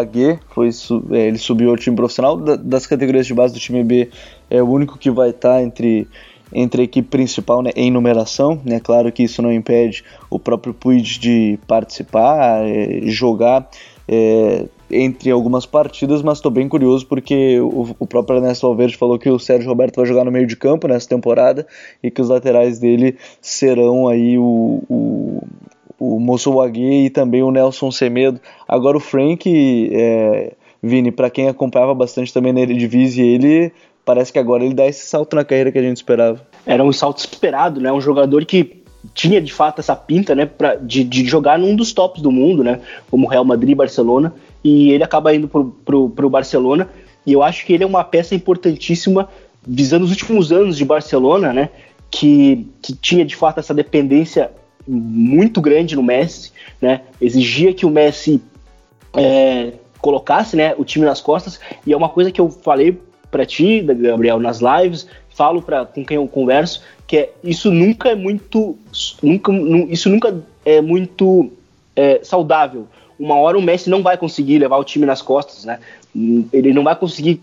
[0.50, 0.70] foi,
[1.10, 4.10] é, ele subiu ao time profissional da, das categorias de base do time B,
[4.48, 6.06] é o único que vai estar entre,
[6.52, 8.78] entre a equipe principal né, em numeração, né?
[8.78, 13.68] Claro que isso não impede o próprio Puig de participar, é, jogar,
[14.06, 19.18] é, entre algumas partidas, mas estou bem curioso porque o, o, próprio Ernesto Valverde falou
[19.18, 21.66] que o Sérgio Roberto vai jogar no meio de campo nessa temporada
[22.02, 25.42] e que os laterais dele serão aí o, o,
[25.98, 28.40] o e também o Nelson Semedo.
[28.68, 30.52] Agora o Frank, é,
[30.82, 33.72] Vini, para quem acompanhava bastante também na Eredivisie, ele
[34.04, 36.40] parece que agora ele dá esse salto na carreira que a gente esperava.
[36.66, 37.92] Era um salto esperado, né?
[37.92, 41.92] Um jogador que tinha de fato essa pinta, né, pra, de, de jogar num dos
[41.92, 46.30] tops do mundo, né, como Real Madrid e Barcelona, e ele acaba indo pro, pro
[46.30, 46.88] Barcelona,
[47.26, 49.28] e eu acho que ele é uma peça importantíssima,
[49.66, 51.70] visando os últimos anos de Barcelona, né,
[52.10, 54.50] que, que tinha de fato essa dependência
[54.86, 58.40] muito grande no Messi, né, exigia que o Messi
[59.14, 63.44] é, colocasse, né, o time nas costas, e é uma coisa que eu falei para
[63.44, 68.14] ti, Gabriel, nas lives, falo para com quem eu converso, que é isso nunca é
[68.14, 68.76] muito,
[69.22, 69.52] nunca,
[69.88, 71.50] isso nunca é muito
[71.94, 72.86] é, saudável.
[73.18, 75.78] Uma hora o Messi não vai conseguir levar o time nas costas, né?
[76.52, 77.40] Ele não vai conseguir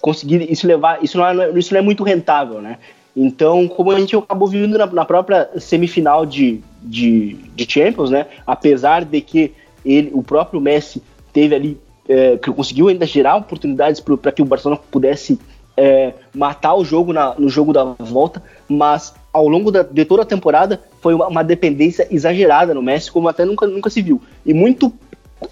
[0.00, 2.78] conseguir isso levar, isso não é, isso não é muito rentável, né?
[3.16, 8.26] Então, como a gente acabou vivendo na, na própria semifinal de, de, de, Champions, né?
[8.46, 9.52] Apesar de que
[9.84, 14.44] ele, o próprio Messi teve ali, é, que conseguiu ainda gerar oportunidades para que o
[14.44, 15.38] Barcelona pudesse
[15.76, 20.22] é, matar o jogo na, no jogo da volta, mas ao longo da, de toda
[20.22, 24.22] a temporada foi uma, uma, dependência exagerada no Messi, como até nunca, nunca se viu.
[24.46, 24.92] E muito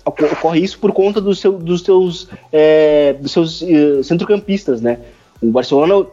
[0.07, 4.99] ocorre isso por conta do seu, dos seus, é, dos seus uh, centrocampistas, né?
[5.41, 6.07] O Barcelona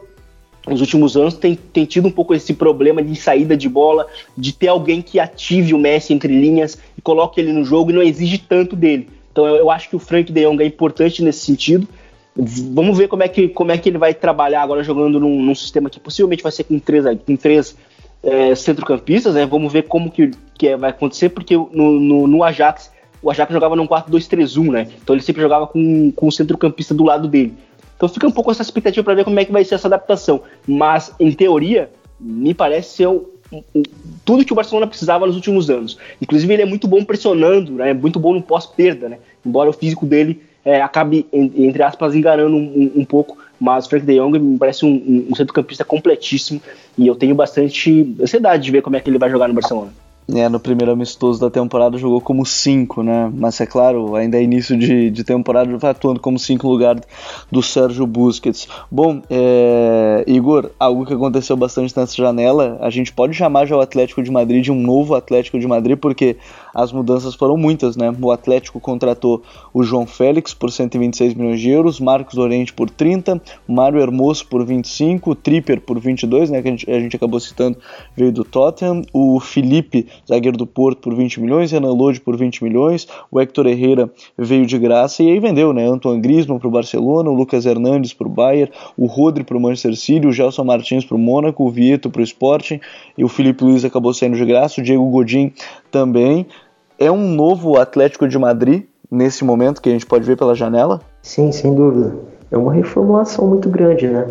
[0.66, 4.52] nos últimos anos tem, tem tido um pouco esse problema de saída de bola, de
[4.52, 8.02] ter alguém que ative o Messi entre linhas e coloque ele no jogo e não
[8.02, 9.08] exige tanto dele.
[9.32, 11.88] Então eu, eu acho que o Frank de Jong é importante nesse sentido.
[12.36, 15.54] Vamos ver como é que, como é que ele vai trabalhar agora jogando num, num
[15.54, 17.76] sistema que possivelmente vai ser com três, com três
[18.22, 19.44] é, centrocampistas, né?
[19.46, 23.52] Vamos ver como que, que é, vai acontecer, porque no, no, no Ajax, o Ajax
[23.52, 24.88] jogava num 4-2-3-1, né?
[25.02, 27.54] Então ele sempre jogava com, com o centrocampista do lado dele.
[27.96, 30.42] Então fica um pouco essa expectativa para ver como é que vai ser essa adaptação.
[30.66, 33.82] Mas, em teoria, me parece ser um, um,
[34.24, 35.98] tudo que o Barcelona precisava nos últimos anos.
[36.22, 37.92] Inclusive, ele é muito bom pressionando, né?
[37.92, 39.18] Muito bom no pós-perda, né?
[39.44, 43.38] Embora o físico dele é, acabe, entre aspas, enganando um, um, pouco.
[43.58, 46.60] Mas Frank de Jong me parece um, um centrocampista completíssimo
[46.96, 49.92] e eu tenho bastante ansiedade de ver como é que ele vai jogar no Barcelona
[50.34, 53.30] é, no primeiro amistoso da temporada jogou como 5, né?
[53.34, 57.00] Mas é claro, ainda é início de, de temporada, vai atuando como 5 no lugar
[57.50, 58.68] do Sérgio Busquets.
[58.90, 63.80] Bom, é, Igor, algo que aconteceu bastante nessa janela, a gente pode chamar já o
[63.80, 66.36] Atlético de Madrid de um novo Atlético de Madrid, porque
[66.74, 68.14] as mudanças foram muitas, né?
[68.20, 73.40] O Atlético contratou o João Félix por 126 milhões de euros, Marcos Lorente por 30,
[73.66, 76.62] Mário Hermoso por 25, o Tripper por 22, né?
[76.62, 77.78] Que a gente, a gente acabou citando,
[78.16, 82.62] veio do Tottenham, o Felipe zagueiro do Porto, por 20 milhões, Renan Lodi por 20
[82.64, 85.86] milhões, o Hector Herrera veio de graça e aí vendeu, né?
[85.86, 89.60] Antoine Griezmann para o Barcelona, o Lucas Hernandes para o Bayern, o Rodri para o
[89.60, 92.80] Manchester City, o Gelson Martins para o Mônaco, o Vieto para o Sporting
[93.16, 95.52] e o Felipe Luiz acabou saindo de graça, o Diego Godin
[95.90, 96.46] também.
[96.98, 101.00] É um novo Atlético de Madrid nesse momento que a gente pode ver pela janela?
[101.22, 102.14] Sim, sem dúvida.
[102.50, 104.26] É uma reformulação muito grande, né?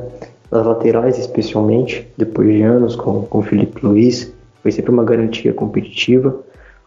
[0.49, 5.53] Das laterais, especialmente, depois de anos com, com o Felipe Luiz, foi sempre uma garantia
[5.53, 6.35] competitiva.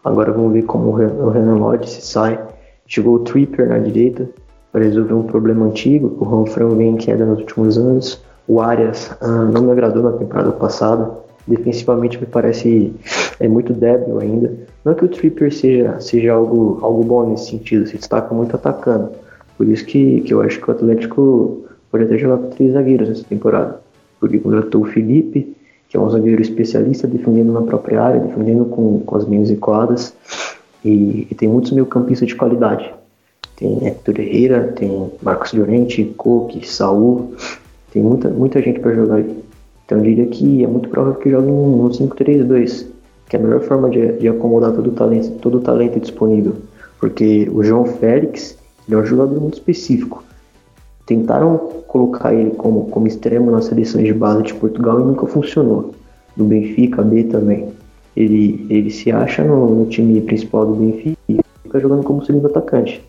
[0.03, 2.39] Agora vamos ver como o Renan Lodge se sai.
[2.85, 4.29] Chegou o Tripper na direita
[4.71, 6.17] para resolver um problema antigo.
[6.19, 8.21] O Ronfrão vem em queda nos últimos anos.
[8.47, 11.09] O Arias ah, não me agradou na temporada passada.
[11.47, 12.93] Defensivamente me parece
[13.39, 14.53] é muito débil ainda.
[14.83, 19.11] Não que o Tripper seja, seja algo, algo bom nesse sentido, se destaca muito atacando.
[19.57, 23.09] Por isso que, que eu acho que o Atlético pode até jogar com três zagueiros
[23.09, 23.79] nessa temporada.
[24.19, 25.55] Porque contratou o Felipe,
[25.93, 30.11] que é um zagueiro especialista defendendo na própria área, defendendo com, com as mãos equadas,
[30.83, 32.91] e, e tem muitos meio-campistas de qualidade.
[33.55, 37.35] Tem Hector Herrera, tem Marcos Llorente, Coque, Saul,
[37.91, 39.37] tem muita, muita gente para jogar aí.
[39.85, 42.87] Então eu diria que é muito provável que jogue um, um 5-3-2,
[43.29, 46.55] que é a melhor forma de, de acomodar todo o, talento, todo o talento disponível.
[46.99, 48.57] Porque o João Félix
[48.89, 50.23] é um jogador muito específico.
[51.05, 55.93] Tentaram colocar ele como, como extremo nas seleções de base de Portugal e nunca funcionou.
[56.35, 57.69] Do Benfica, B também.
[58.15, 63.03] Ele, ele se acha no, no time principal do Benfica fica jogando como segundo atacante.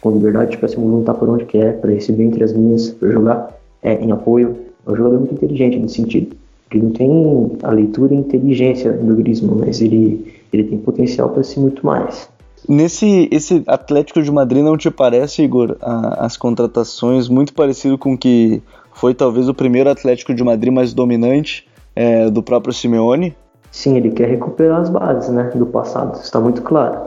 [0.00, 3.58] Com liberdade para se movimentar por onde quer, para receber entre as linhas, para jogar
[3.82, 4.56] é, em apoio.
[4.86, 6.36] É um jogador muito inteligente nesse sentido.
[6.70, 11.30] Ele não tem a leitura e a inteligência do Griezmann, mas ele, ele tem potencial
[11.30, 12.28] para ser muito mais.
[12.68, 18.16] Nesse esse Atlético de Madrid não te parece, Igor, a, as contratações muito parecido com
[18.16, 23.36] que foi talvez o primeiro Atlético de Madrid mais dominante é, do próprio Simeone?
[23.70, 26.98] Sim, ele quer recuperar as bases né, do passado, está muito claro.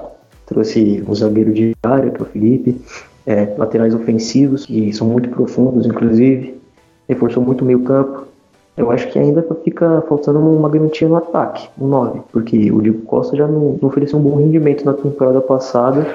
[0.45, 2.79] Trouxe um zagueiro de área, é o Felipe,
[3.25, 6.59] é, laterais ofensivos, que são muito profundos, inclusive,
[7.07, 8.27] reforçou muito o meio campo,
[8.77, 13.01] eu acho que ainda fica faltando uma garantia no ataque, um 9, porque o Diego
[13.01, 16.07] Costa já não, não ofereceu um bom rendimento na temporada passada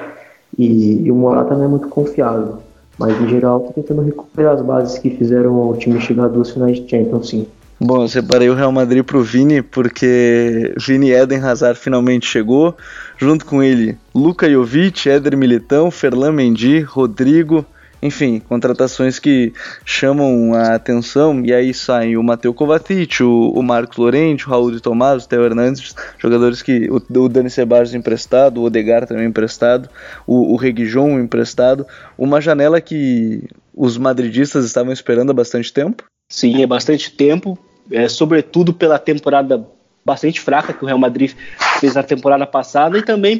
[0.57, 2.59] e, e, o Morata não é muito confiável.
[2.97, 6.79] Mas em geral tá tentando recuperar as bases que fizeram o time chegar duas finais
[6.79, 7.47] de Champions, sim.
[7.79, 12.75] Bom, eu separei o Real Madrid pro Vini porque Vini Eden Hazard finalmente chegou.
[13.17, 17.65] Junto com ele, Luka Jovic, Éder Militão, Ferlan Mendy, Rodrigo,
[18.03, 19.53] enfim, contratações que
[19.85, 24.71] chamam a atenção, e aí saem o Mateu Kovacic, o, o Marcos Lorente, o Raul
[24.71, 26.89] de Tomás, o Theo Hernandes, jogadores que.
[26.91, 29.89] O, o Dani Ceballos emprestado, o Odegar também emprestado,
[30.27, 31.87] o, o Reguijon emprestado.
[32.17, 36.03] Uma janela que os madridistas estavam esperando há bastante tempo?
[36.29, 37.57] Sim, é bastante tempo,
[37.89, 39.65] é, sobretudo pela temporada
[40.05, 41.31] bastante fraca que o Real Madrid
[41.79, 43.37] fez na temporada passada e também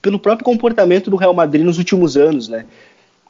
[0.00, 2.66] pelo próprio comportamento do Real Madrid nos últimos anos, né?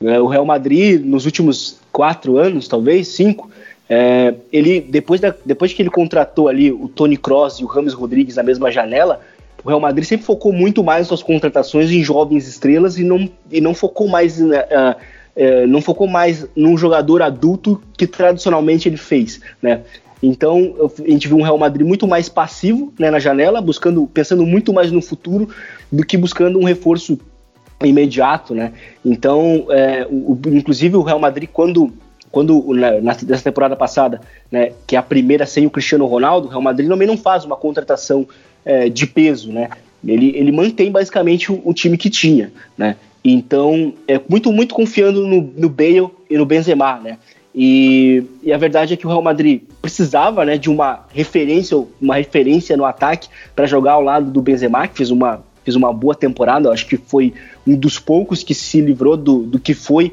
[0.05, 3.51] É, o Real Madrid, nos últimos quatro anos, talvez, cinco,
[3.89, 7.93] é, ele depois, da, depois que ele contratou ali o Tony Kroos e o Rames
[7.93, 9.21] Rodrigues na mesma janela,
[9.65, 13.61] o Real Madrid sempre focou muito mais suas contratações em jovens estrelas e não, e
[13.61, 14.97] não focou mais uh,
[15.69, 19.81] não focou mais num jogador adulto que tradicionalmente ele fez, né?
[20.23, 24.47] Então a gente viu um Real Madrid muito mais passivo né, na janela, buscando, pensando
[24.47, 25.49] muito mais no futuro
[25.91, 27.19] do que buscando um reforço
[27.87, 28.73] imediato, né?
[29.05, 31.93] Então, é, o, inclusive o Real Madrid quando
[32.33, 32.65] quando
[33.03, 34.19] nessa temporada passada,
[34.51, 37.45] né, que é a primeira sem o Cristiano Ronaldo, o Real Madrid também não faz
[37.45, 38.27] uma contratação
[38.65, 39.69] é, de peso, né?
[40.05, 42.97] Ele, ele mantém basicamente o, o, time que tinha, né?
[43.23, 47.19] Então, é muito muito confiando no, no Bale e no Benzema, né?
[47.55, 52.17] E, e, a verdade é que o Real Madrid precisava né, de uma referência, uma
[52.17, 56.15] referência no ataque para jogar ao lado do Benzema, que fez uma, fez uma boa
[56.15, 56.71] temporada.
[56.71, 57.35] acho que foi
[57.67, 60.13] um dos poucos que se livrou do, do que foi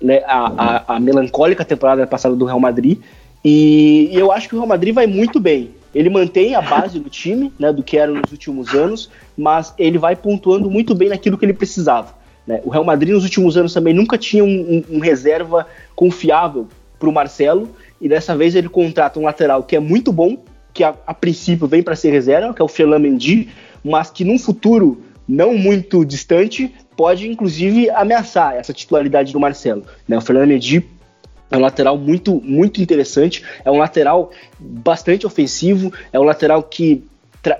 [0.00, 2.98] né, a, a, a, melancólica temporada passada do Real Madrid.
[3.44, 5.70] E, e, eu acho que o Real Madrid vai muito bem.
[5.94, 9.98] Ele mantém a base do time, né, do que era nos últimos anos, mas ele
[9.98, 12.14] vai pontuando muito bem naquilo que ele precisava.
[12.46, 12.60] Né?
[12.64, 14.48] O Real Madrid nos últimos anos também nunca tinha um,
[14.90, 16.68] um, um reserva confiável
[16.98, 17.70] para o Marcelo,
[18.00, 20.36] e dessa vez ele contrata um lateral que é muito bom,
[20.72, 23.48] que a, a princípio vem para ser reserva, que é o Ferland Mendy,
[23.84, 29.84] mas que num futuro não muito distante pode inclusive ameaçar essa titularidade do Marcelo.
[30.06, 30.16] Né?
[30.16, 30.84] O Fernando Mendy
[31.50, 37.04] é um lateral muito, muito interessante, é um lateral bastante ofensivo, é um lateral que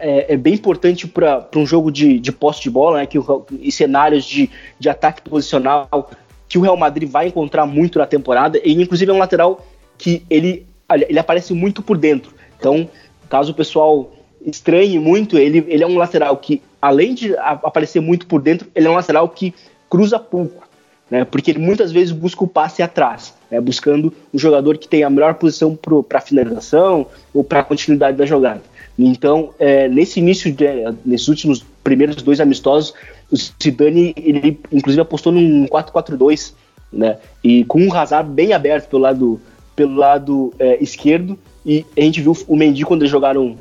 [0.01, 3.47] é, é, bem importante para um jogo de, de posse de bola, né, que o,
[3.51, 6.11] em cenários de, de ataque posicional
[6.49, 9.65] que o Real Madrid vai encontrar muito na temporada, e inclusive é um lateral
[9.97, 10.67] que ele,
[11.09, 12.33] ele aparece muito por dentro.
[12.59, 12.89] Então,
[13.29, 14.11] caso o pessoal
[14.45, 18.87] estranhe muito, ele, ele é um lateral que além de aparecer muito por dentro, ele
[18.87, 19.53] é um lateral que
[19.91, 20.67] cruza pouco,
[21.11, 21.25] né?
[21.25, 23.61] Porque ele muitas vezes busca o passe atrás, né?
[23.61, 28.63] buscando um jogador que tem a melhor posição para finalização ou para continuidade da jogada.
[28.99, 30.67] Então, é, nesse início, de,
[31.05, 32.93] nesses últimos primeiros dois amistosos,
[33.31, 36.53] o Zidane, ele inclusive apostou num 4-4-2,
[36.93, 37.19] né?
[37.43, 39.41] E com um Hazard bem aberto pelo lado,
[39.77, 43.57] pelo lado é, esquerdo, e a gente viu o Mendy quando eles jogaram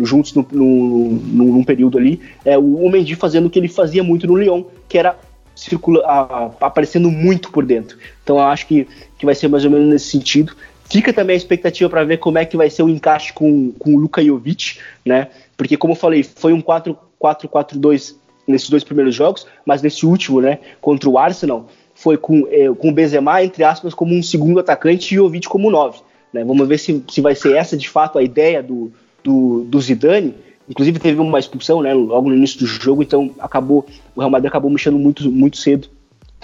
[0.00, 4.02] juntos no, no, no, num período ali, é, o Mendy fazendo o que ele fazia
[4.02, 5.18] muito no Lyon, que era
[5.54, 7.98] circula, a, aparecendo muito por dentro.
[8.22, 8.86] Então acho que,
[9.18, 10.54] que vai ser mais ou menos nesse sentido.
[10.90, 13.94] Fica também a expectativa para ver como é que vai ser o encaixe com, com
[13.94, 15.28] o Luka Jovic, né?
[15.56, 18.14] Porque, como eu falei, foi um 4-4-4-2
[18.46, 22.88] nesses dois primeiros jogos, mas nesse último, né, contra o Arsenal, foi com, é, com
[22.88, 25.98] o Benzema, entre aspas, como um segundo atacante e o Jovic como nove.
[26.32, 26.44] Né?
[26.44, 28.90] Vamos ver se, se vai ser essa, de fato, a ideia do,
[29.22, 30.34] do, do Zidane,
[30.68, 34.48] inclusive teve uma expulsão, né, logo no início do jogo, então acabou o Real Madrid
[34.48, 35.88] acabou mexendo muito muito cedo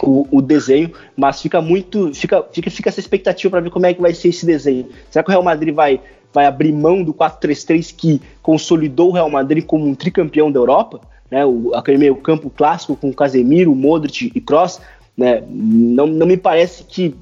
[0.03, 3.95] o, o desenho, mas fica muito fica fica, fica essa expectativa para ver como é
[3.95, 4.89] que vai ser esse desenho.
[5.11, 6.01] Será que o Real Madrid vai
[6.33, 11.01] vai abrir mão do 4-3-3 que consolidou o Real Madrid como um tricampeão da Europa,
[11.31, 14.81] né, o, aquele meio campo clássico com Casemiro, Modric e Kroos,
[15.17, 17.15] né, não, não me parece que,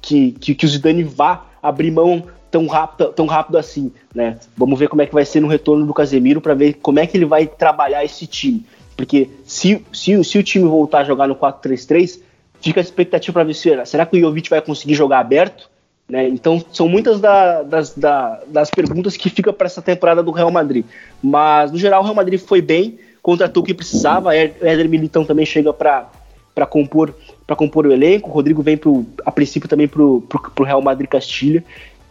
[0.00, 2.24] que, que, que o Zidane vá abrir mão
[2.54, 4.38] tão rápido, tão rápido assim, né?
[4.56, 7.06] Vamos ver como é que vai ser no retorno do Casemiro para ver como é
[7.06, 8.64] que ele vai trabalhar esse time.
[8.96, 12.20] Porque se, se, se o time voltar a jogar no 4-3-3,
[12.60, 15.68] fica a expectativa para ver se será que o Jovic vai conseguir jogar aberto?
[16.08, 16.28] Né?
[16.28, 20.52] Então são muitas da, das, da, das perguntas que ficam para essa temporada do Real
[20.52, 20.84] Madrid.
[21.20, 24.28] Mas no geral o Real Madrid foi bem, contratou o que precisava.
[24.28, 26.08] O Éder Militão também chega para
[26.54, 27.12] para compor
[27.44, 28.30] para compor o elenco.
[28.30, 30.22] O Rodrigo vem pro, a princípio também para o
[30.62, 31.64] Real Madrid Castilha.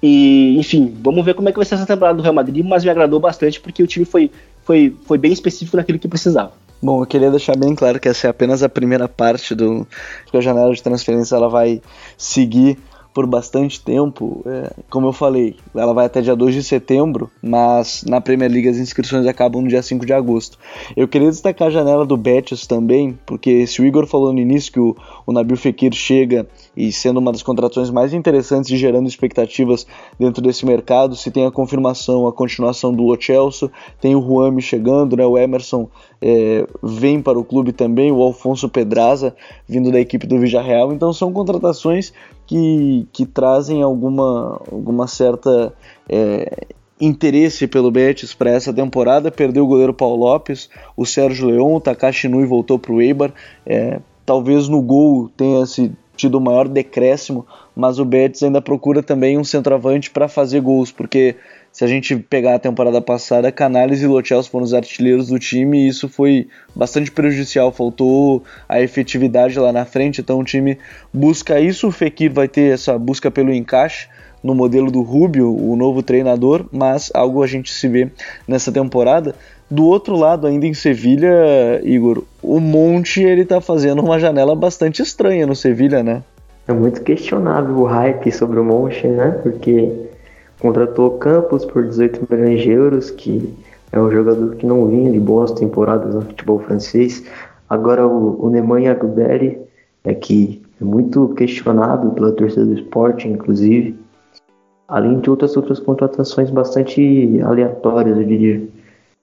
[0.05, 2.83] E, enfim, vamos ver como é que vai ser essa temporada do Real Madrid, mas
[2.83, 4.29] me agradou bastante porque o time foi,
[4.65, 6.51] foi, foi bem específico naquilo que precisava.
[6.81, 9.87] Bom, eu queria deixar bem claro que essa é apenas a primeira parte do
[10.29, 11.81] que a janela de transferência ela vai
[12.17, 12.77] seguir
[13.13, 14.43] por bastante tempo.
[14.45, 18.67] É, como eu falei, ela vai até dia 2 de setembro, mas na Premier League
[18.67, 20.57] as inscrições acabam no dia 5 de agosto.
[20.97, 24.71] Eu queria destacar a janela do Betis também, porque se o Igor falou no início
[24.71, 24.95] que o,
[25.25, 29.85] o Nabil Fekir chega e sendo uma das contratações mais interessantes e gerando expectativas
[30.19, 34.61] dentro desse mercado, se tem a confirmação, a continuação do Lo Celso, tem o Juami
[34.61, 35.87] chegando, né, o Emerson
[36.21, 39.35] é, vem para o clube também, o Alfonso Pedraza
[39.67, 42.13] vindo da equipe do Villarreal, então são contratações
[42.45, 45.73] que, que trazem alguma, alguma certa
[46.09, 46.67] é,
[46.99, 49.31] interesse pelo Betis para essa temporada.
[49.31, 53.33] Perdeu o goleiro Paulo Lopes, o Sérgio Leão, o Takashi Nui voltou para o Eibar.
[53.65, 59.01] É, talvez no gol tenha se tido o maior decréscimo, mas o Betis ainda procura
[59.01, 61.35] também um centroavante para fazer gols, porque
[61.83, 65.79] se a gente pegar a temporada passada, Canales e Lochels foram os artilheiros do time
[65.79, 70.77] e isso foi bastante prejudicial, faltou a efetividade lá na frente, então o time
[71.13, 74.07] busca isso, o Fekir vai ter essa busca pelo encaixe
[74.41, 78.09] no modelo do Rubio, o novo treinador, mas algo a gente se vê
[78.47, 79.35] nessa temporada.
[79.69, 85.01] Do outro lado, ainda em Sevilha, Igor, o Monte ele tá fazendo uma janela bastante
[85.01, 86.23] estranha no Sevilha, né?
[86.65, 89.31] É muito questionável o hype sobre o Monche, né?
[89.43, 90.12] Porque
[90.63, 93.53] contratou Campos por 18 milhões de euros, que
[93.91, 97.21] é um jogador que não vinha de boas temporadas no futebol francês.
[97.69, 99.59] Agora o, o Nemanja Guderi,
[100.05, 103.99] é que é muito questionado pela torcida do esporte, inclusive.
[104.87, 108.65] Além de outras outras contratações bastante aleatórias, eu diria.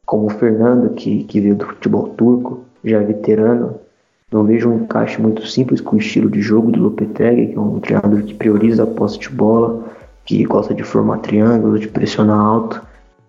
[0.05, 3.76] Como o Fernando, que, que veio do futebol turco, já veterano.
[4.30, 7.61] Não vejo um encaixe muito simples com o estilo de jogo do Lopetegui, que é
[7.61, 9.84] um treinador que prioriza a posse de bola,
[10.31, 12.81] que gosta de formar triângulos, de pressionar alto.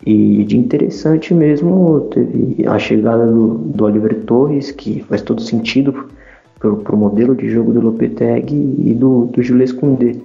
[0.05, 6.09] E de interessante mesmo teve a chegada do, do Oliver Torres, que faz todo sentido
[6.59, 10.15] para o modelo de jogo do Lopetegui e do, do Jules Koundé,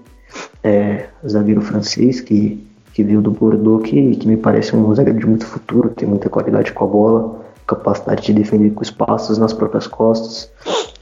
[0.63, 2.63] é, zagueiro francês que,
[2.93, 6.29] que veio do Bordeaux, que, que me parece um zagueiro de muito futuro, tem muita
[6.29, 10.51] qualidade com a bola, capacidade de defender com espaços nas próprias costas,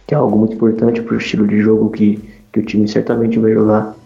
[0.07, 2.23] que é algo muito importante para o estilo de jogo que,
[2.53, 4.04] que o time certamente vai jogar.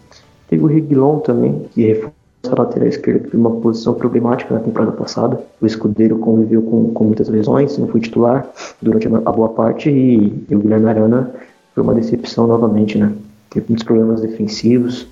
[0.49, 2.13] Teve o Reguilon também, que reforça
[2.47, 5.39] a lateral esquerda, que foi uma posição problemática na temporada passada.
[5.61, 8.47] O escudeiro conviveu com, com muitas lesões, não foi titular
[8.81, 11.31] durante a, boa parte, e, e o Guilherme Arana
[11.75, 13.13] foi uma decepção novamente, né?
[13.49, 15.07] Teve muitos problemas defensivos.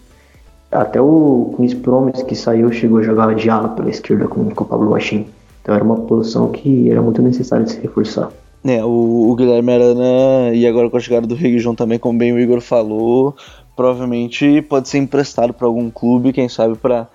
[0.71, 4.63] Até o Queens Promise que saiu chegou a jogar de ala pela esquerda com, com
[4.63, 5.27] o Pablo Machim.
[5.61, 8.31] Então era uma posição que era muito necessária de se reforçar.
[8.63, 12.33] É, o, o Guilherme Arana, e agora com a chegada do Reguijão também, como bem
[12.33, 13.35] o Igor falou,
[13.77, 17.07] provavelmente pode ser emprestado para algum clube, quem sabe para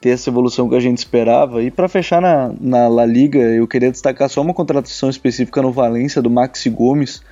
[0.00, 1.62] ter essa evolução que a gente esperava.
[1.62, 5.72] E para fechar na, na La Liga, eu queria destacar só uma contratação específica no
[5.72, 7.22] Valência do Maxi Gomes,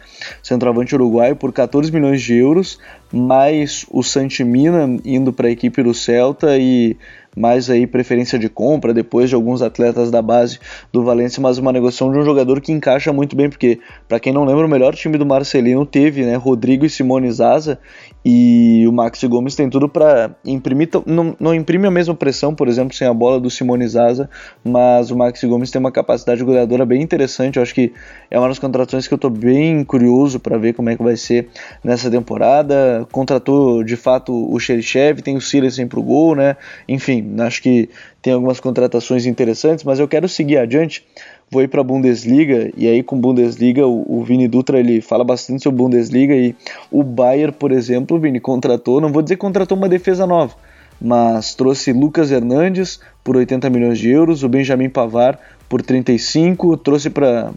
[0.42, 2.78] centroavante uruguaio, por 14 milhões de euros,
[3.12, 6.96] mais o Santimina indo para a equipe do Celta e
[7.38, 10.58] mais aí preferência de compra depois de alguns atletas da base
[10.92, 13.78] do Valência, mas uma negociação de um jogador que encaixa muito bem, porque
[14.08, 17.78] para quem não lembra, o melhor time do Marcelino teve, né, Rodrigo e Simone Zaza,
[18.24, 22.68] e o Maxi Gomes tem tudo para imprimir, não, não imprime a mesma pressão, por
[22.68, 24.28] exemplo, sem a bola do Simone Zaza,
[24.64, 27.92] mas o Maxi Gomes tem uma capacidade goleadora bem interessante, eu acho que
[28.30, 31.16] é uma das contratações que eu estou bem curioso para ver como é que vai
[31.16, 31.48] ser
[31.82, 36.56] nessa temporada, contratou de fato o Xerichev, tem o Silas para o gol, né,
[36.88, 37.88] enfim, acho que
[38.20, 41.06] tem algumas contratações interessantes, mas eu quero seguir adiante.
[41.50, 45.24] Vou ir para a Bundesliga e aí com Bundesliga o, o Vini Dutra ele fala
[45.24, 46.54] bastante sobre Bundesliga e
[46.90, 50.54] o Bayern, por exemplo, Vini contratou, não vou dizer contratou uma defesa nova,
[51.00, 55.38] mas trouxe Lucas Hernandes por 80 milhões de euros, o Benjamin Pavar
[55.68, 57.52] por 35, trouxe para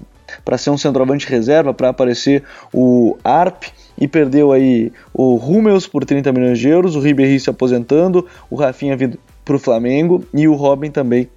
[0.45, 3.63] para ser um centroavante reserva, para aparecer o Arp
[3.99, 8.55] e perdeu aí o Hummels por 30 milhões de euros, o Ribéry se aposentando, o
[8.55, 11.27] Rafinha vindo para o Flamengo e o Robin também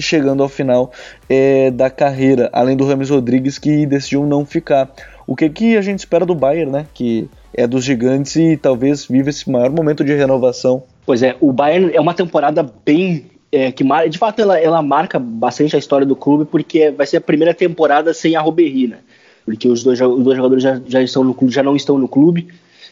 [0.00, 0.92] chegando ao final
[1.28, 4.90] é, da carreira, além do Rames Rodrigues que decidiu não ficar.
[5.26, 6.86] O que, que a gente espera do Bayern, né?
[6.92, 10.82] Que é dos gigantes e talvez viva esse maior momento de renovação.
[11.04, 15.18] Pois é, o Bayern é uma temporada bem é, que de fato ela, ela marca
[15.18, 18.98] bastante a história do clube porque vai ser a primeira temporada sem a Robert né?
[19.44, 22.06] Porque os dois, os dois jogadores já, já estão no clube, já não estão no
[22.06, 22.48] clube.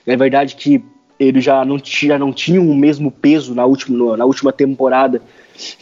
[0.06, 0.82] É verdade que
[1.18, 5.20] eles já não, já não tinham o mesmo peso na última, na última temporada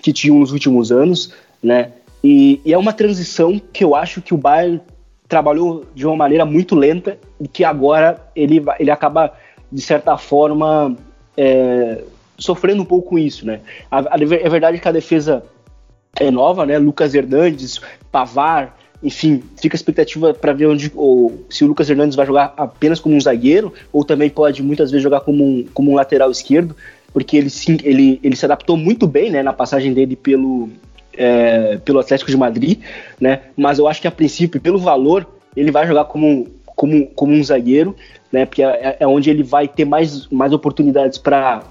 [0.01, 1.33] que tinham nos últimos anos,
[1.63, 1.93] né?
[2.25, 4.81] E, e, é uma transição que eu acho que o Bayern
[5.29, 9.33] trabalhou de uma maneira muito lenta e que agora ele, ele acaba,
[9.71, 10.97] de certa forma,
[11.37, 12.03] é,
[12.39, 13.61] sofrendo um pouco com isso, né?
[13.91, 15.45] A, a, é verdade que a defesa
[16.19, 16.79] é nova, né?
[16.79, 17.81] Lucas Hernandes,
[18.11, 18.77] Pavar,
[19.07, 22.99] enfim, fica a expectativa para ver onde ou, se o Lucas Hernandes vai jogar apenas
[22.99, 26.75] como um zagueiro ou também pode muitas vezes jogar como um, como um lateral esquerdo,
[27.13, 30.69] porque ele, sim, ele, ele se adaptou muito bem né, na passagem dele pelo,
[31.17, 32.81] é, pelo Atlético de Madrid,
[33.21, 35.25] né, mas eu acho que a princípio, pelo valor,
[35.57, 37.95] ele vai jogar como, como, como um zagueiro,
[38.33, 41.63] né, porque é, é onde ele vai ter mais, mais oportunidades para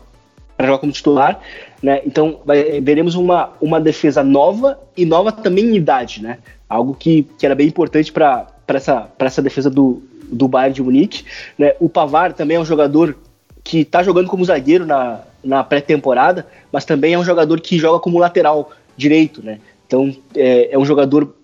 [0.60, 1.39] jogar como titular,
[1.84, 2.01] né?
[2.06, 6.38] Então vai, veremos uma, uma defesa nova e nova também em idade, né?
[6.70, 11.26] algo que, que era bem importante para essa, essa defesa do, do Bayern de Munique.
[11.58, 11.74] Né?
[11.80, 13.16] O Pavar também é um jogador
[13.64, 17.99] que está jogando como zagueiro na, na pré-temporada, mas também é um jogador que joga
[17.99, 19.43] como lateral direito.
[19.43, 19.60] Né?
[19.88, 21.36] Então é, é um jogador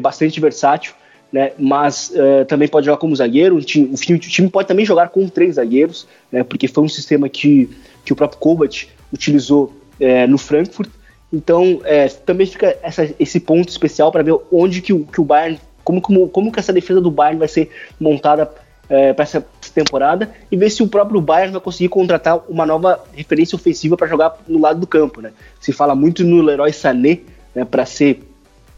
[0.00, 0.94] bastante versátil.
[1.32, 3.56] Né, mas uh, também pode jogar como zagueiro.
[3.56, 7.28] O time, o time, pode também jogar com três zagueiros, né, porque foi um sistema
[7.28, 7.70] que,
[8.04, 10.90] que o próprio Kovac utilizou é, no Frankfurt.
[11.32, 15.24] Então, é, também fica essa, esse ponto especial para ver onde que o, que o
[15.24, 17.70] Bayern, como, como, como que essa defesa do Bayern vai ser
[18.00, 18.50] montada
[18.88, 23.00] é, para essa temporada e ver se o próprio Bayern vai conseguir contratar uma nova
[23.14, 25.20] referência ofensiva para jogar no lado do campo.
[25.20, 25.32] Né?
[25.60, 27.20] Se fala muito no Leroy Sané
[27.54, 28.20] né, para ser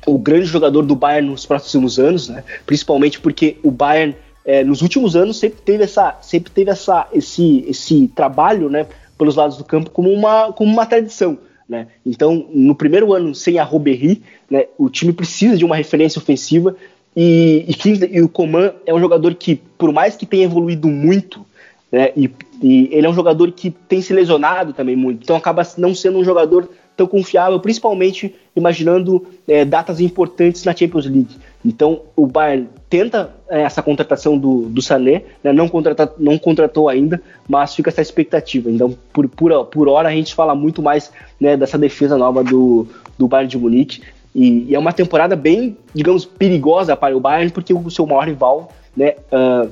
[0.07, 2.43] o grande jogador do Bayern nos próximos anos, né?
[2.67, 7.65] principalmente porque o Bayern é, nos últimos anos sempre teve essa, sempre teve essa, esse,
[7.69, 8.87] esse trabalho, né,
[9.17, 11.39] pelos lados do campo como uma, como uma tradição.
[11.69, 11.87] Né?
[12.05, 14.19] Então, no primeiro ano sem a Robert
[14.51, 16.77] né, o time precisa de uma referência ofensiva
[17.17, 21.47] e, e, e, o Coman é um jogador que, por mais que tenha evoluído muito,
[21.91, 22.31] né, e,
[22.61, 26.19] e, ele é um jogador que tem se lesionado também muito, então acaba não sendo
[26.19, 31.37] um jogador tão confiável, principalmente imaginando é, datas importantes na Champions League.
[31.65, 36.89] Então o Bayern tenta é, essa contratação do, do Sané, né, não, contrata, não contratou
[36.89, 38.71] ainda, mas fica essa expectativa.
[38.71, 42.87] Então por, por, por hora a gente fala muito mais né, dessa defesa nova do,
[43.19, 44.03] do Bayern de Munique.
[44.35, 48.27] E, e, é uma temporada bem, digamos, perigosa para o Bayern, porque o seu maior
[48.27, 49.71] rival, né, uh,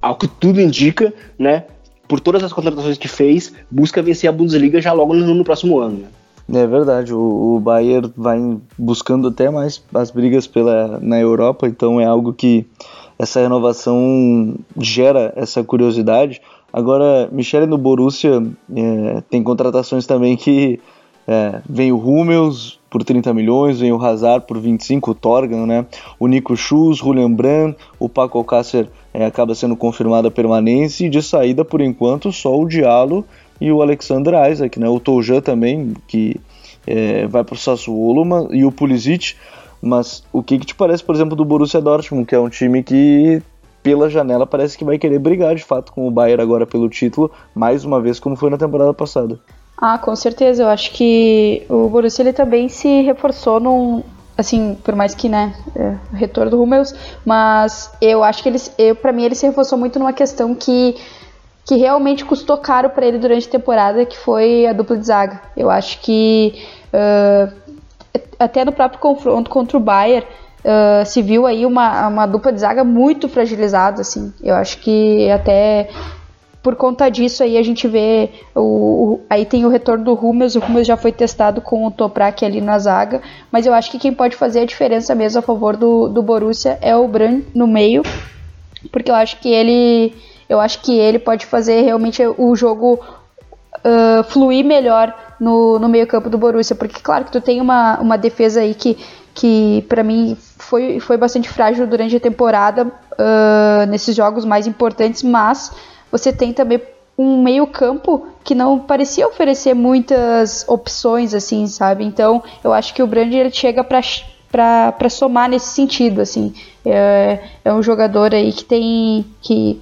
[0.00, 1.64] ao que tudo indica, né,
[2.08, 5.78] por todas as contratações que fez, busca vencer a Bundesliga já logo no, no próximo
[5.78, 5.98] ano.
[5.98, 6.08] Né?
[6.52, 8.38] É verdade, o, o Bayern vai
[8.76, 12.66] buscando até mais as brigas pela, na Europa, então é algo que
[13.18, 16.40] essa renovação gera essa curiosidade.
[16.72, 18.42] Agora, Michele no Borussia
[18.74, 20.80] é, tem contratações também que
[21.26, 25.86] é, vem o Hummels por 30 milhões, vem o Hazard por 25, o Torgan, né?
[26.18, 31.10] O Nico Schulz, Julian Brand, o Paco Alcácer é, acaba sendo confirmada a permanência e
[31.10, 33.24] de saída por enquanto só o Diallo
[33.62, 34.88] e o Alexander Isaac, né?
[34.88, 36.40] O Toujan também, que
[36.84, 39.36] é, vai para o Sassuolo, e o Pulisic.
[39.80, 42.82] Mas o que, que te parece, por exemplo, do Borussia Dortmund, que é um time
[42.82, 43.40] que
[43.80, 47.30] pela janela parece que vai querer brigar de fato com o Bayern agora pelo título,
[47.54, 49.38] mais uma vez como foi na temporada passada.
[49.76, 50.64] Ah, com certeza.
[50.64, 54.02] Eu acho que o Borussia ele também se reforçou num,
[54.36, 56.94] assim, por mais que, né, é, retorno do Hummels,
[57.24, 60.96] mas eu acho que ele, eu, para mim ele se reforçou muito numa questão que
[61.64, 65.40] que realmente custou caro para ele durante a temporada, que foi a dupla de zaga.
[65.56, 66.54] Eu acho que
[66.92, 67.52] uh,
[68.38, 70.26] até no próprio confronto contra o Bayern
[70.64, 74.32] uh, se viu aí uma, uma dupla de zaga muito fragilizada, assim.
[74.42, 75.88] Eu acho que até
[76.62, 80.54] por conta disso aí a gente vê o, o, aí tem o retorno do Hummels,
[80.54, 83.98] o Hummels já foi testado com o Toprak ali na zaga, mas eu acho que
[83.98, 87.66] quem pode fazer a diferença mesmo a favor do, do Borussia é o Bran no
[87.66, 88.02] meio,
[88.92, 90.14] porque eu acho que ele
[90.52, 93.00] eu acho que ele pode fazer realmente o jogo
[93.78, 97.98] uh, fluir melhor no, no meio campo do Borussia, porque claro que tu tem uma,
[97.98, 98.98] uma defesa aí que,
[99.34, 105.22] que para mim foi, foi bastante frágil durante a temporada, uh, nesses jogos mais importantes,
[105.22, 105.72] mas
[106.10, 106.80] você tem também
[107.16, 112.04] um meio campo que não parecia oferecer muitas opções, assim, sabe?
[112.04, 114.00] Então, eu acho que o Brand ele chega para
[114.50, 116.52] para somar nesse sentido, assim.
[116.84, 119.80] É, é um jogador aí que tem que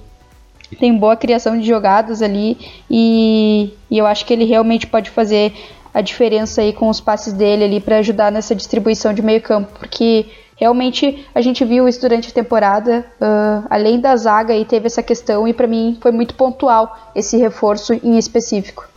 [0.79, 2.57] tem boa criação de jogadas ali
[2.89, 5.53] e, e eu acho que ele realmente pode fazer
[5.93, 9.71] a diferença aí com os passes dele ali para ajudar nessa distribuição de meio campo,
[9.77, 14.87] porque realmente a gente viu isso durante a temporada, uh, além da zaga e teve
[14.87, 18.90] essa questão e para mim foi muito pontual esse reforço em específico.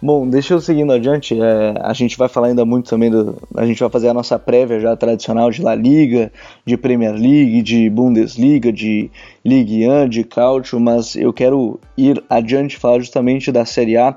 [0.00, 1.38] Bom, deixa eu seguindo adiante.
[1.40, 3.36] É, a gente vai falar ainda muito também do.
[3.56, 6.32] A gente vai fazer a nossa prévia já tradicional de La Liga,
[6.64, 9.10] de Premier League, de Bundesliga, de
[9.44, 14.14] Ligue 1, de Calcio, mas eu quero ir adiante e falar justamente da Série A,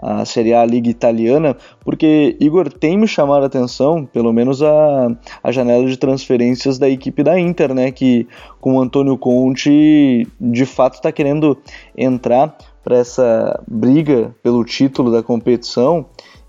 [0.00, 5.08] a Série A Liga Italiana, porque Igor tem me chamado a atenção, pelo menos a,
[5.42, 7.90] a janela de transferências da equipe da Inter, né?
[7.90, 8.26] Que
[8.60, 11.58] com o Antônio Conte de fato está querendo
[11.96, 12.56] entrar
[12.88, 16.06] para essa briga pelo título da competição.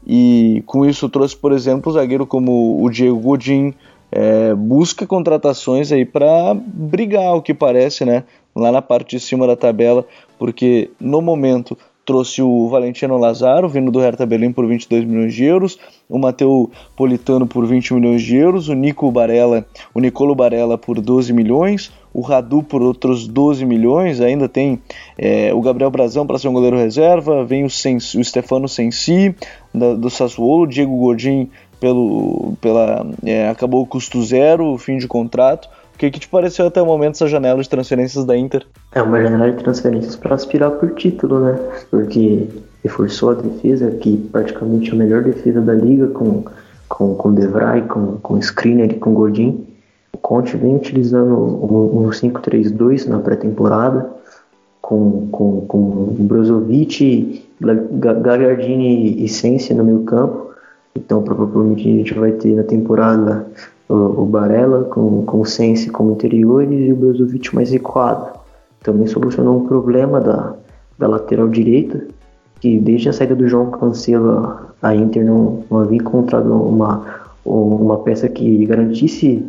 [0.07, 3.73] E com isso trouxe, por exemplo, um zagueiro como o Diego Godin,
[4.09, 8.23] é, busca contratações aí para brigar, o que parece, né,
[8.55, 10.05] lá na parte de cima da tabela,
[10.37, 15.43] porque no momento trouxe o Valentino Lazaro, vindo do Hertha Berlim por 22 milhões de
[15.43, 15.77] euros,
[16.07, 21.01] o Mateu Politano por 20 milhões de euros, o Nico Barella, o Nicolo Barella por
[21.01, 24.79] 12 milhões, o Radu por outros 12 milhões, ainda tem
[25.17, 29.35] é, o Gabriel Brazão para ser um goleiro reserva, vem o, o Stefano Sensi
[29.73, 31.49] da, do Sassuolo, Diego Godin
[31.79, 36.67] pelo, pela, é, acabou o custo zero, fim de contrato, o que, que te pareceu
[36.67, 38.65] até o momento essa janela de transferências da Inter?
[38.93, 41.59] É uma janela de transferências para aspirar por título, né?
[41.91, 42.47] Porque
[42.83, 46.45] reforçou a defesa, que praticamente é a melhor defesa da liga, com,
[46.87, 49.67] com, com Devray, com, com Skriniar e com Godin.
[50.29, 54.11] O Conte vem utilizando um, um 5-3-2 na pré-temporada,
[54.79, 60.51] com, com, com Brozovic, Gagliardini e Sensi no meio campo.
[60.95, 63.47] Então, provavelmente a gente vai ter na temporada
[63.89, 68.29] o, o Barella com, com o Sense como interiores e o Brozovic mais recuado.
[68.83, 70.53] Também solucionou um problema da,
[70.99, 72.05] da lateral direita,
[72.61, 77.97] que desde a saída do João Cancelo a Inter não, não havia encontrado uma, uma
[77.99, 79.43] peça que garantisse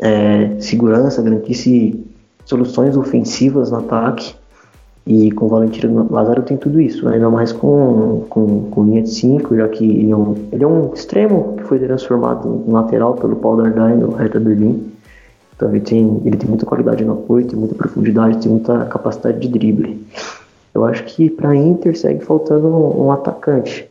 [0.00, 2.04] é, segurança, garantisse
[2.44, 4.34] soluções ofensivas no ataque.
[5.06, 9.08] E com o Valentino Lazaro tem tudo isso, ainda mais com, com, com linha de
[9.08, 13.14] 5, já que ele é, um, ele é um extremo que foi transformado em lateral
[13.14, 14.92] pelo Paulo Dardai no Hertha Berlim.
[15.56, 19.40] Então ele tem, ele tem muita qualidade no apoio, tem muita profundidade, tem muita capacidade
[19.40, 20.06] de drible.
[20.74, 23.88] Eu acho que para Inter segue faltando um, um atacante.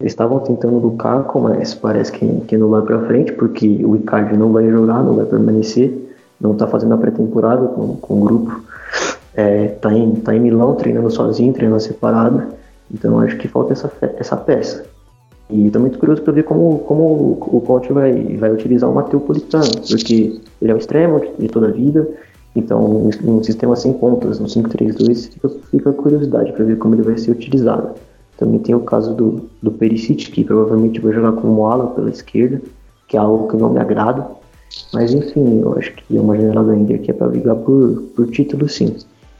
[0.00, 3.96] Eles estavam tentando o Lukaku, mas parece que, que não vai para frente, porque o
[3.96, 5.92] Icardi não vai jogar, não vai permanecer,
[6.40, 8.62] não está fazendo a pré-temporada com, com o grupo.
[9.34, 12.44] É, tá, em, tá em Milão treinando sozinho, treinando separado.
[12.92, 14.86] Então acho que falta essa, essa peça.
[15.50, 19.22] E estou muito curioso para ver como, como o Conte vai, vai utilizar o Matheus
[19.22, 22.08] Politano, porque ele é um extremo de toda a vida,
[22.54, 27.18] então um sistema sem pontas, no 5-3-2, fica, fica curiosidade para ver como ele vai
[27.18, 27.94] ser utilizado.
[28.40, 32.62] Também tem o caso do, do Perisic, que provavelmente vai jogar como ala pela esquerda,
[33.06, 34.26] que é algo que não me agrada.
[34.94, 38.26] Mas enfim, eu acho que é uma general Inter que é para brigar por, por
[38.30, 38.96] título sim.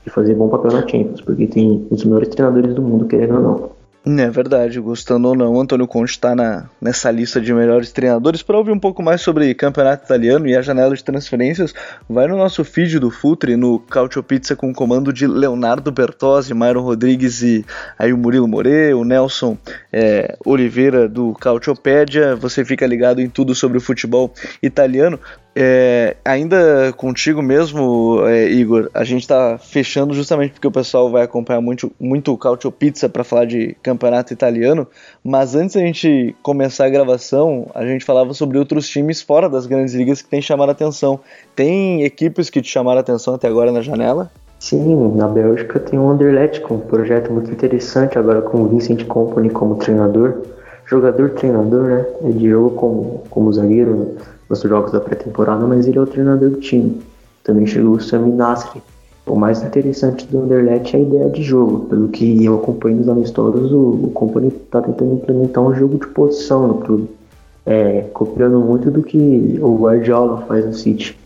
[0.06, 3.42] E fazer bom papel na Champions, porque tem dos melhores treinadores do mundo, querendo ou
[3.42, 3.69] não.
[4.02, 6.34] É verdade, gostando ou não, Antônio Conte está
[6.80, 8.42] nessa lista de melhores treinadores.
[8.42, 11.74] Para ouvir um pouco mais sobre campeonato italiano e a janela de transferências,
[12.08, 16.54] vai no nosso feed do Futre, no Cautio Pizza com o comando de Leonardo Bertozzi,
[16.54, 17.62] Myron Rodrigues e
[17.98, 19.58] aí o Murilo More, o Nelson
[19.92, 22.34] é, Oliveira do Cautiopédia.
[22.36, 24.32] Você fica ligado em tudo sobre o futebol
[24.62, 25.20] italiano.
[25.54, 31.22] É, ainda contigo mesmo, é, Igor, a gente está fechando justamente porque o pessoal vai
[31.22, 34.86] acompanhar muito, muito o Cautio Pizza para falar de campeonato italiano,
[35.24, 39.66] mas antes da gente começar a gravação, a gente falava sobre outros times fora das
[39.66, 41.18] grandes ligas que têm chamado a atenção.
[41.56, 44.30] Tem equipes que te chamaram a atenção até agora na janela?
[44.60, 49.04] Sim, na Bélgica tem o Anderlecht com um projeto muito interessante, agora com o Vincent
[49.06, 50.42] Company como treinador.
[50.86, 52.06] Jogador-treinador, né?
[52.22, 54.16] Ele jogou como, como zagueiro
[54.50, 57.00] nos jogos da pré-temporada, mas ele é o treinador do time.
[57.44, 58.82] Também chegou o Sami Nasri.
[59.26, 61.86] O mais interessante do Anderlecht é a ideia de jogo.
[61.86, 66.08] Pelo que eu acompanho nos amistosos, o, o Company está tentando implementar um jogo de
[66.08, 67.08] posição no clube.
[67.64, 71.16] É, copiando muito do que o Guardiola faz no City.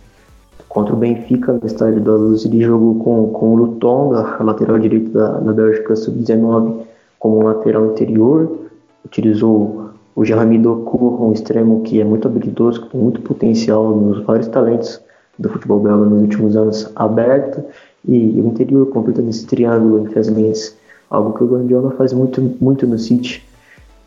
[0.68, 5.10] Contra o Benfica, no estádio da Luz, ele jogou com, com o Lutonga, lateral direito
[5.10, 6.80] da, da Bélgica Sub-19,
[7.18, 8.58] como lateral interior.
[9.04, 9.83] Utilizou
[10.16, 14.46] o Jeremy Doku, um extremo que é muito habilidoso, que tem muito potencial nos vários
[14.48, 15.00] talentos
[15.38, 17.64] do futebol belga nos últimos anos, aberto,
[18.06, 20.76] e o interior completando esse triângulo entre as linhas,
[21.10, 23.42] algo que o Guardiola faz muito, muito no City.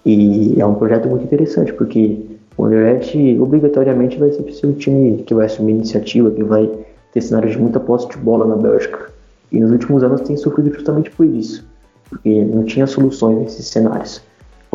[0.05, 2.17] E é um projeto muito interessante, porque
[2.57, 6.69] o Anderlecht obrigatoriamente vai ser o time que vai assumir iniciativa, que vai
[7.11, 9.11] ter cenários de muita posse de bola na Bélgica.
[9.51, 11.65] E nos últimos anos tem sofrido justamente por isso,
[12.09, 14.21] porque não tinha soluções nesses cenários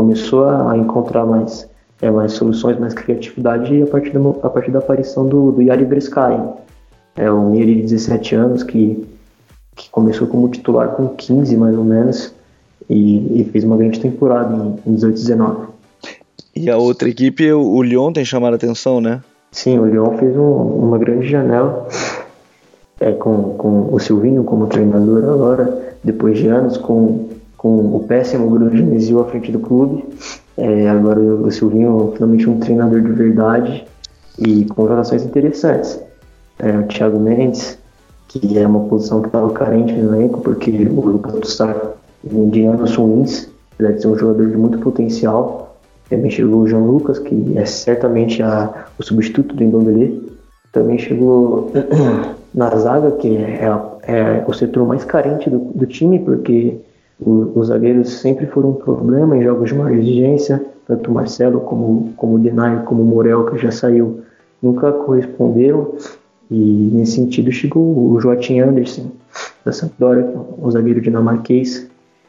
[0.02, 1.68] começou a encontrar mais,
[2.00, 5.84] é, mais soluções, mais criatividade a partir, do, a partir da aparição do, do Yari
[5.84, 6.42] Breskai.
[7.14, 9.06] É um Yari de 17 anos que,
[9.76, 12.34] que começou como titular com 15 mais ou menos
[12.90, 15.66] e, e fez uma grande temporada em, em 18 19.
[16.56, 19.22] E a outra equipe, o Lyon tem chamado a atenção, né?
[19.52, 21.86] Sim, o Lyon fez um, uma grande janela
[22.98, 27.31] é, com, com o Silvinho como treinador agora, depois de anos, com
[27.62, 30.04] com o péssimo Bruno Genesio à frente do clube.
[30.58, 33.84] É, agora o Silvinho finalmente um treinador de verdade
[34.36, 36.00] e com contratações interessantes.
[36.58, 37.78] É, o Thiago Mendes,
[38.26, 41.76] que é uma posição que estava carente no elenco, porque o Lucas Tussar
[42.24, 43.48] vem de anos ruins,
[43.78, 45.76] ele ser um jogador de muito potencial.
[46.10, 50.32] Também chegou o João Lucas, que é certamente a, o substituto do Ndombele.
[50.72, 51.70] Também chegou
[52.52, 53.64] na zaga, que é,
[54.02, 56.80] é, o setor mais carente do, do time, porque
[57.24, 62.12] os zagueiros sempre foram um problema em jogos de maior exigência, tanto o Marcelo como,
[62.16, 64.20] como o Denay, como o Morel, que já saiu,
[64.62, 65.94] nunca corresponderam.
[66.50, 69.10] E nesse sentido chegou o Joaquim Anderson,
[69.64, 71.86] da Sampdoria, um zagueiro dinamarquês,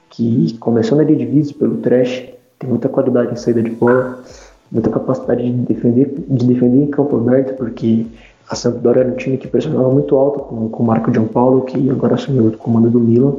[0.09, 2.25] que começou na Eredivisie pelo trash,
[2.59, 4.23] tem muita qualidade em saída de bola,
[4.71, 8.05] muita capacidade de defender, de defender em campo aberto, porque
[8.49, 11.89] a Sampdoria era um time que pressionava muito alto com, com o Marco Giampaolo, que
[11.89, 13.35] agora assumiu o comando do Milan,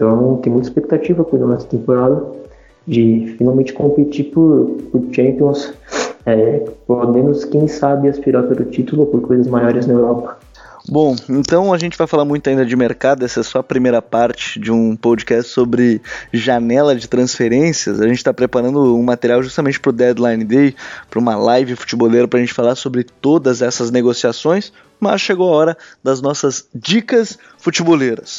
[0.00, 2.24] então tem muita expectativa por nossa temporada
[2.86, 5.74] de finalmente competir por, por Champions,
[6.24, 6.64] é,
[7.12, 10.38] menos quem sabe aspirar pelo título ou por coisas maiores na Europa.
[10.88, 14.00] Bom, então a gente vai falar muito ainda de mercado, essa é só a primeira
[14.00, 16.00] parte de um podcast sobre
[16.32, 18.00] janela de transferências.
[18.00, 20.74] A gente está preparando um material justamente para o Deadline Day,
[21.10, 25.56] para uma live futeboleira para a gente falar sobre todas essas negociações, mas chegou a
[25.56, 28.38] hora das nossas dicas futeboleiras.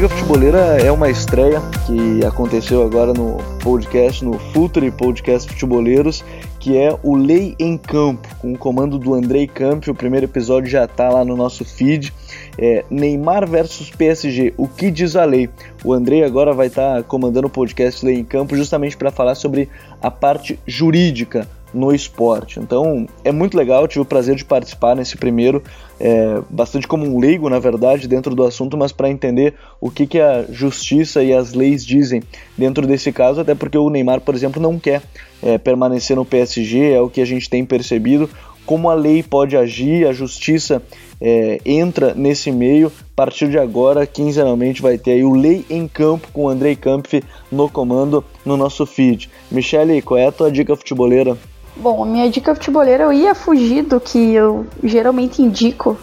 [0.00, 6.24] Dica Futebolera é uma estreia que aconteceu agora no podcast, no Futre Podcast Futeboleiros,
[6.58, 9.86] que é o Lei em Campo, com o comando do Andrei Camp.
[9.88, 12.14] O primeiro episódio já está lá no nosso feed.
[12.56, 15.50] É Neymar versus PSG, o que diz a lei?
[15.84, 19.34] O Andrei agora vai estar tá comandando o podcast Lei em Campo justamente para falar
[19.34, 19.68] sobre
[20.00, 22.58] a parte jurídica no esporte.
[22.58, 25.62] Então é muito legal, tive o prazer de participar nesse primeiro,
[25.98, 30.06] é, bastante como um leigo, na verdade, dentro do assunto, mas para entender o que,
[30.06, 32.22] que a justiça e as leis dizem
[32.56, 35.02] dentro desse caso, até porque o Neymar, por exemplo, não quer
[35.42, 38.28] é, permanecer no PSG, é o que a gente tem percebido.
[38.66, 40.82] Como a lei pode agir, a justiça
[41.20, 42.88] é, entra nesse meio.
[42.88, 46.74] A partir de agora, quinzenalmente, vai ter aí o Lei em Campo com o Andrei
[46.74, 49.28] Kampf no comando no nosso feed.
[49.50, 51.36] Michele, qual é a tua dica futeboleira?
[51.80, 55.96] Bom, a minha dica futebolera eu ia fugir do que eu geralmente indico,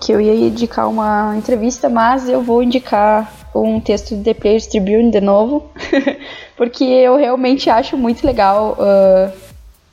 [0.00, 4.68] que eu ia indicar uma entrevista, mas eu vou indicar um texto de The Players
[4.68, 5.64] Tribune de novo,
[6.56, 8.76] porque eu realmente acho muito legal.
[8.78, 9.32] Uh,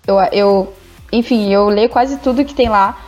[0.06, 0.74] eu, eu,
[1.12, 3.00] enfim, eu leio quase tudo que tem lá.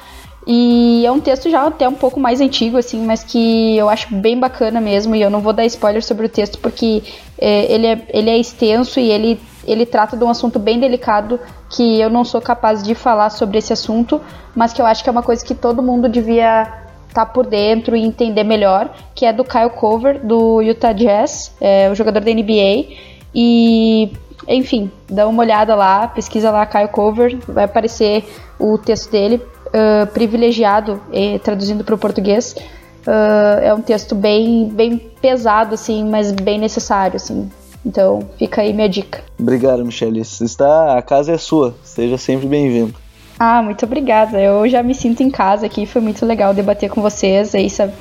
[0.48, 4.14] E é um texto já até um pouco mais antigo, assim, mas que eu acho
[4.16, 5.16] bem bacana mesmo.
[5.16, 7.04] E eu não vou dar spoiler sobre o texto porque
[7.38, 11.40] é, ele, é, ele é extenso e ele ele trata de um assunto bem delicado
[11.70, 14.22] que eu não sou capaz de falar sobre esse assunto,
[14.56, 16.64] mas que eu acho que é uma coisa que todo mundo devia
[17.10, 21.54] estar tá por dentro e entender melhor, que é do Kyle Cover, do Utah Jazz,
[21.62, 23.14] é, o jogador da NBA.
[23.34, 24.12] E,
[24.48, 28.24] enfim, dá uma olhada lá, pesquisa lá Kyle Cover, vai aparecer
[28.60, 32.56] o texto dele, uh, privilegiado, eh, traduzindo para o português.
[33.06, 37.50] Uh, é um texto bem, bem pesado, assim, mas bem necessário, assim.
[37.86, 39.24] Então, fica aí minha dica.
[39.40, 40.22] Obrigado, Michelle.
[40.22, 41.76] Está, a casa é sua.
[41.84, 42.96] Seja sempre bem-vindo.
[43.38, 44.42] Ah, muito obrigada.
[44.42, 45.86] Eu já me sinto em casa aqui.
[45.86, 47.54] Foi muito legal debater com vocês.
[47.54, 47.94] Aí, sabe,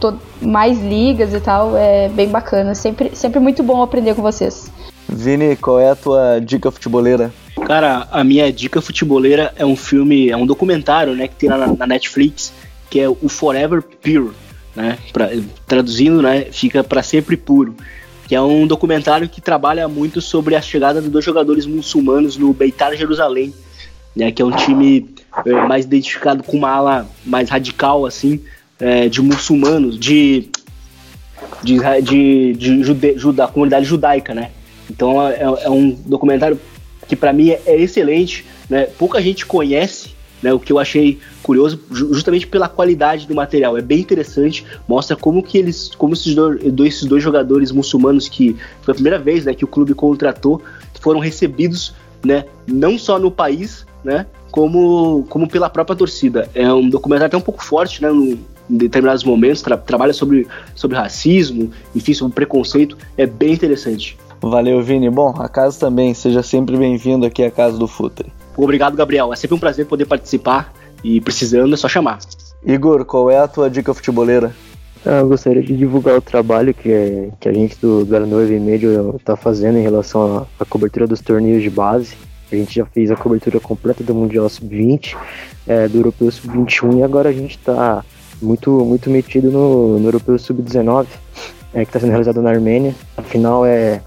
[0.00, 1.76] tô mais ligas e tal.
[1.76, 2.74] É bem bacana.
[2.74, 4.70] Sempre, sempre muito bom aprender com vocês.
[5.08, 7.32] Vini, qual é a tua dica futeboleira?
[7.66, 11.66] Cara, a minha dica futeboleira é um filme, é um documentário, né, que tem na,
[11.66, 12.52] na Netflix,
[12.90, 14.32] que é o Forever Pure,
[14.76, 14.98] né?
[15.12, 15.30] Pra,
[15.66, 17.74] traduzindo, né, fica para sempre puro
[18.28, 22.52] que é um documentário que trabalha muito sobre a chegada de dois jogadores muçulmanos no
[22.52, 23.54] Beitar Jerusalém,
[24.14, 25.08] né, que é um time
[25.46, 28.40] é, mais identificado com uma ala mais radical, assim,
[28.78, 30.50] é, de muçulmanos, de,
[31.62, 34.50] de, de, de jude, da comunidade judaica, né?
[34.90, 36.60] Então é, é um documentário
[37.08, 38.84] que para mim é excelente, né?
[38.98, 40.10] Pouca gente conhece
[40.42, 45.16] né, o que eu achei curioso, justamente pela qualidade do material, é bem interessante, mostra
[45.16, 49.44] como que eles, como esses dois, esses dois jogadores muçulmanos que foi a primeira vez,
[49.44, 50.62] né, que o clube contratou,
[51.00, 56.48] foram recebidos, né, não só no país, né, como, como pela própria torcida.
[56.54, 58.38] É um documentário até um pouco forte, né, no,
[58.70, 64.18] em determinados momentos, tra trabalha sobre, sobre racismo, enfim, sobre preconceito, é bem interessante.
[64.40, 65.10] Valeu, Vini.
[65.10, 68.32] Bom, a casa também, seja sempre bem-vindo aqui à Casa do Futre.
[68.64, 69.32] Obrigado, Gabriel.
[69.32, 70.72] É sempre um prazer poder participar
[71.04, 72.18] e precisando é só chamar.
[72.66, 74.52] Igor, qual é a tua dica futeboleira?
[75.06, 79.14] Ah, eu gostaria de divulgar o trabalho que, é, que a gente do Garanor Vermelho
[79.16, 82.16] está fazendo em relação à, cobertura dos torneios de base.
[82.50, 85.16] A gente já fez a cobertura completa do Mundial Sub-20,
[85.66, 88.04] é, do Europeu Sub-21 e agora a gente está
[88.42, 91.06] muito, muito metido no, no Europeu Sub-19,
[91.74, 92.92] é, que está sendo realizado na Armênia.
[93.16, 94.02] A final é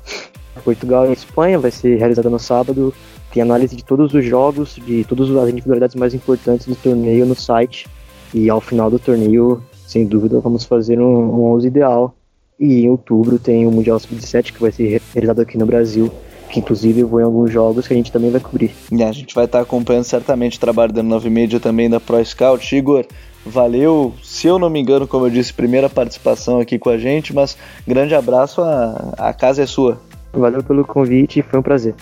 [0.66, 2.94] Portugal e Espanha, vai ser realizada no sábado
[3.34, 7.36] tem análise de todos os jogos, de todas as individualidades mais importantes do torneio no
[7.36, 7.88] site.
[8.34, 12.16] E ao final do torneio, sem dúvida, vamos fazer um, um 11 ideal.
[12.60, 16.12] E em outubro tem o Mundial Sub-17 que vai ser realizado aqui no Brasil,
[16.50, 18.72] que inclusive eu vou em alguns jogos que a gente também vai cobrir.
[18.92, 22.24] E a gente vai estar acompanhando certamente o trabalho da Nove Media também da Pro
[22.24, 22.76] Scout.
[22.76, 23.06] Igor,
[23.46, 27.34] valeu, se eu não me engano, como eu disse, primeira participação aqui com a gente,
[27.34, 27.58] mas
[27.88, 30.00] grande abraço, a, a casa é sua.
[30.34, 31.96] Valeu pelo convite foi um prazer.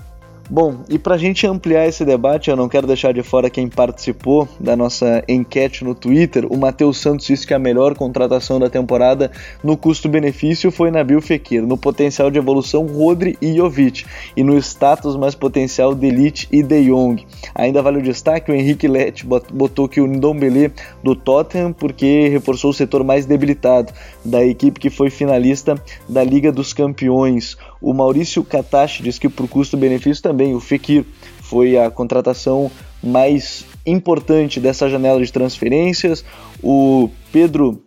[0.51, 3.69] Bom, e para a gente ampliar esse debate, eu não quero deixar de fora quem
[3.69, 6.51] participou da nossa enquete no Twitter.
[6.51, 9.29] O Matheus Santos disse que a melhor contratação da temporada
[9.63, 15.15] no custo-benefício foi Nabil Fekir, no potencial de evolução Rodri e Jovic, e no status
[15.15, 17.23] mais potencial de Elite e De Jong.
[17.53, 19.23] Ainda vale o destaque, o Henrique Lett
[19.53, 20.71] botou que o Ndombele
[21.03, 23.93] do Tottenham porque reforçou o setor mais debilitado
[24.23, 27.57] da equipe que foi finalista da Liga dos Campeões.
[27.81, 31.05] O Maurício Katashi diz que por custo-benefício também o Fekir
[31.41, 32.69] foi a contratação
[33.01, 36.23] mais importante dessa janela de transferências.
[36.61, 37.81] O Pedro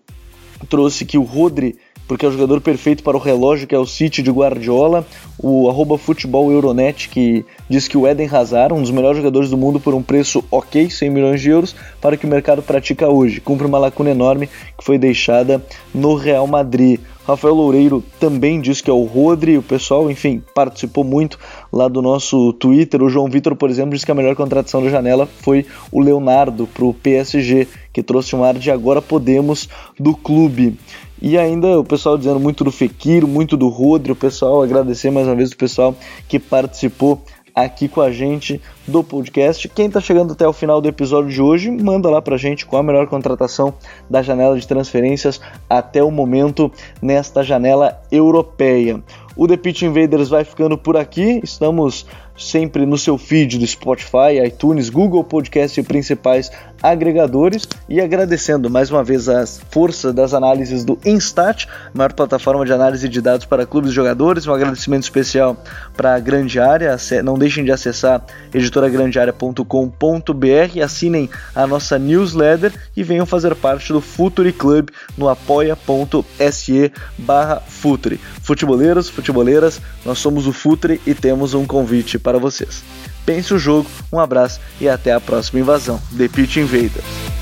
[0.68, 1.76] trouxe que o Rodri
[2.12, 5.02] porque é o jogador perfeito para o relógio que é o City de Guardiola.
[5.38, 9.56] O arroba futebol Euronet que diz que o Eden Hazard, um dos melhores jogadores do
[9.56, 13.08] mundo por um preço ok, 100 milhões de euros, para o que o mercado pratica
[13.08, 13.40] hoje.
[13.40, 17.00] Cumpre uma lacuna enorme que foi deixada no Real Madrid.
[17.26, 21.38] Rafael Loureiro também diz que é o Rodri, o pessoal, enfim, participou muito
[21.72, 23.00] lá do nosso Twitter.
[23.00, 26.66] O João Vitor, por exemplo, disse que a melhor contratação da janela foi o Leonardo
[26.66, 30.76] para o PSG, que trouxe um ar de agora podemos do clube.
[31.24, 35.24] E ainda o pessoal dizendo muito do Fekir, muito do Rodri, o pessoal agradecer mais
[35.24, 35.94] uma vez o pessoal
[36.26, 37.22] que participou
[37.54, 39.68] aqui com a gente do podcast.
[39.68, 42.66] Quem está chegando até o final do episódio de hoje, manda lá para a gente
[42.66, 43.72] qual a melhor contratação
[44.10, 49.00] da janela de transferências até o momento nesta janela europeia.
[49.36, 51.40] O The Pitch Invaders vai ficando por aqui.
[51.44, 52.04] Estamos
[52.36, 56.50] sempre no seu feed do Spotify, iTunes, Google Podcast e principais
[56.82, 57.68] agregadores.
[57.88, 63.08] E agradecendo mais uma vez as forças das análises do Instat, maior plataforma de análise
[63.08, 64.46] de dados para clubes e jogadores.
[64.46, 65.56] Um agradecimento especial
[65.96, 66.96] para a Grande Área.
[67.22, 74.52] Não deixem de acessar editoragrandearea.com.br, assinem a nossa newsletter e venham fazer parte do Futuri
[74.52, 78.18] Club no apoia.se barra Futuri.
[78.42, 82.82] Futeboleiros, futeboleiras, nós somos o Futre e temos um convite para vocês.
[83.24, 86.00] Pense o jogo, um abraço e até a próxima invasão.
[86.16, 87.41] The Pitch Invaders.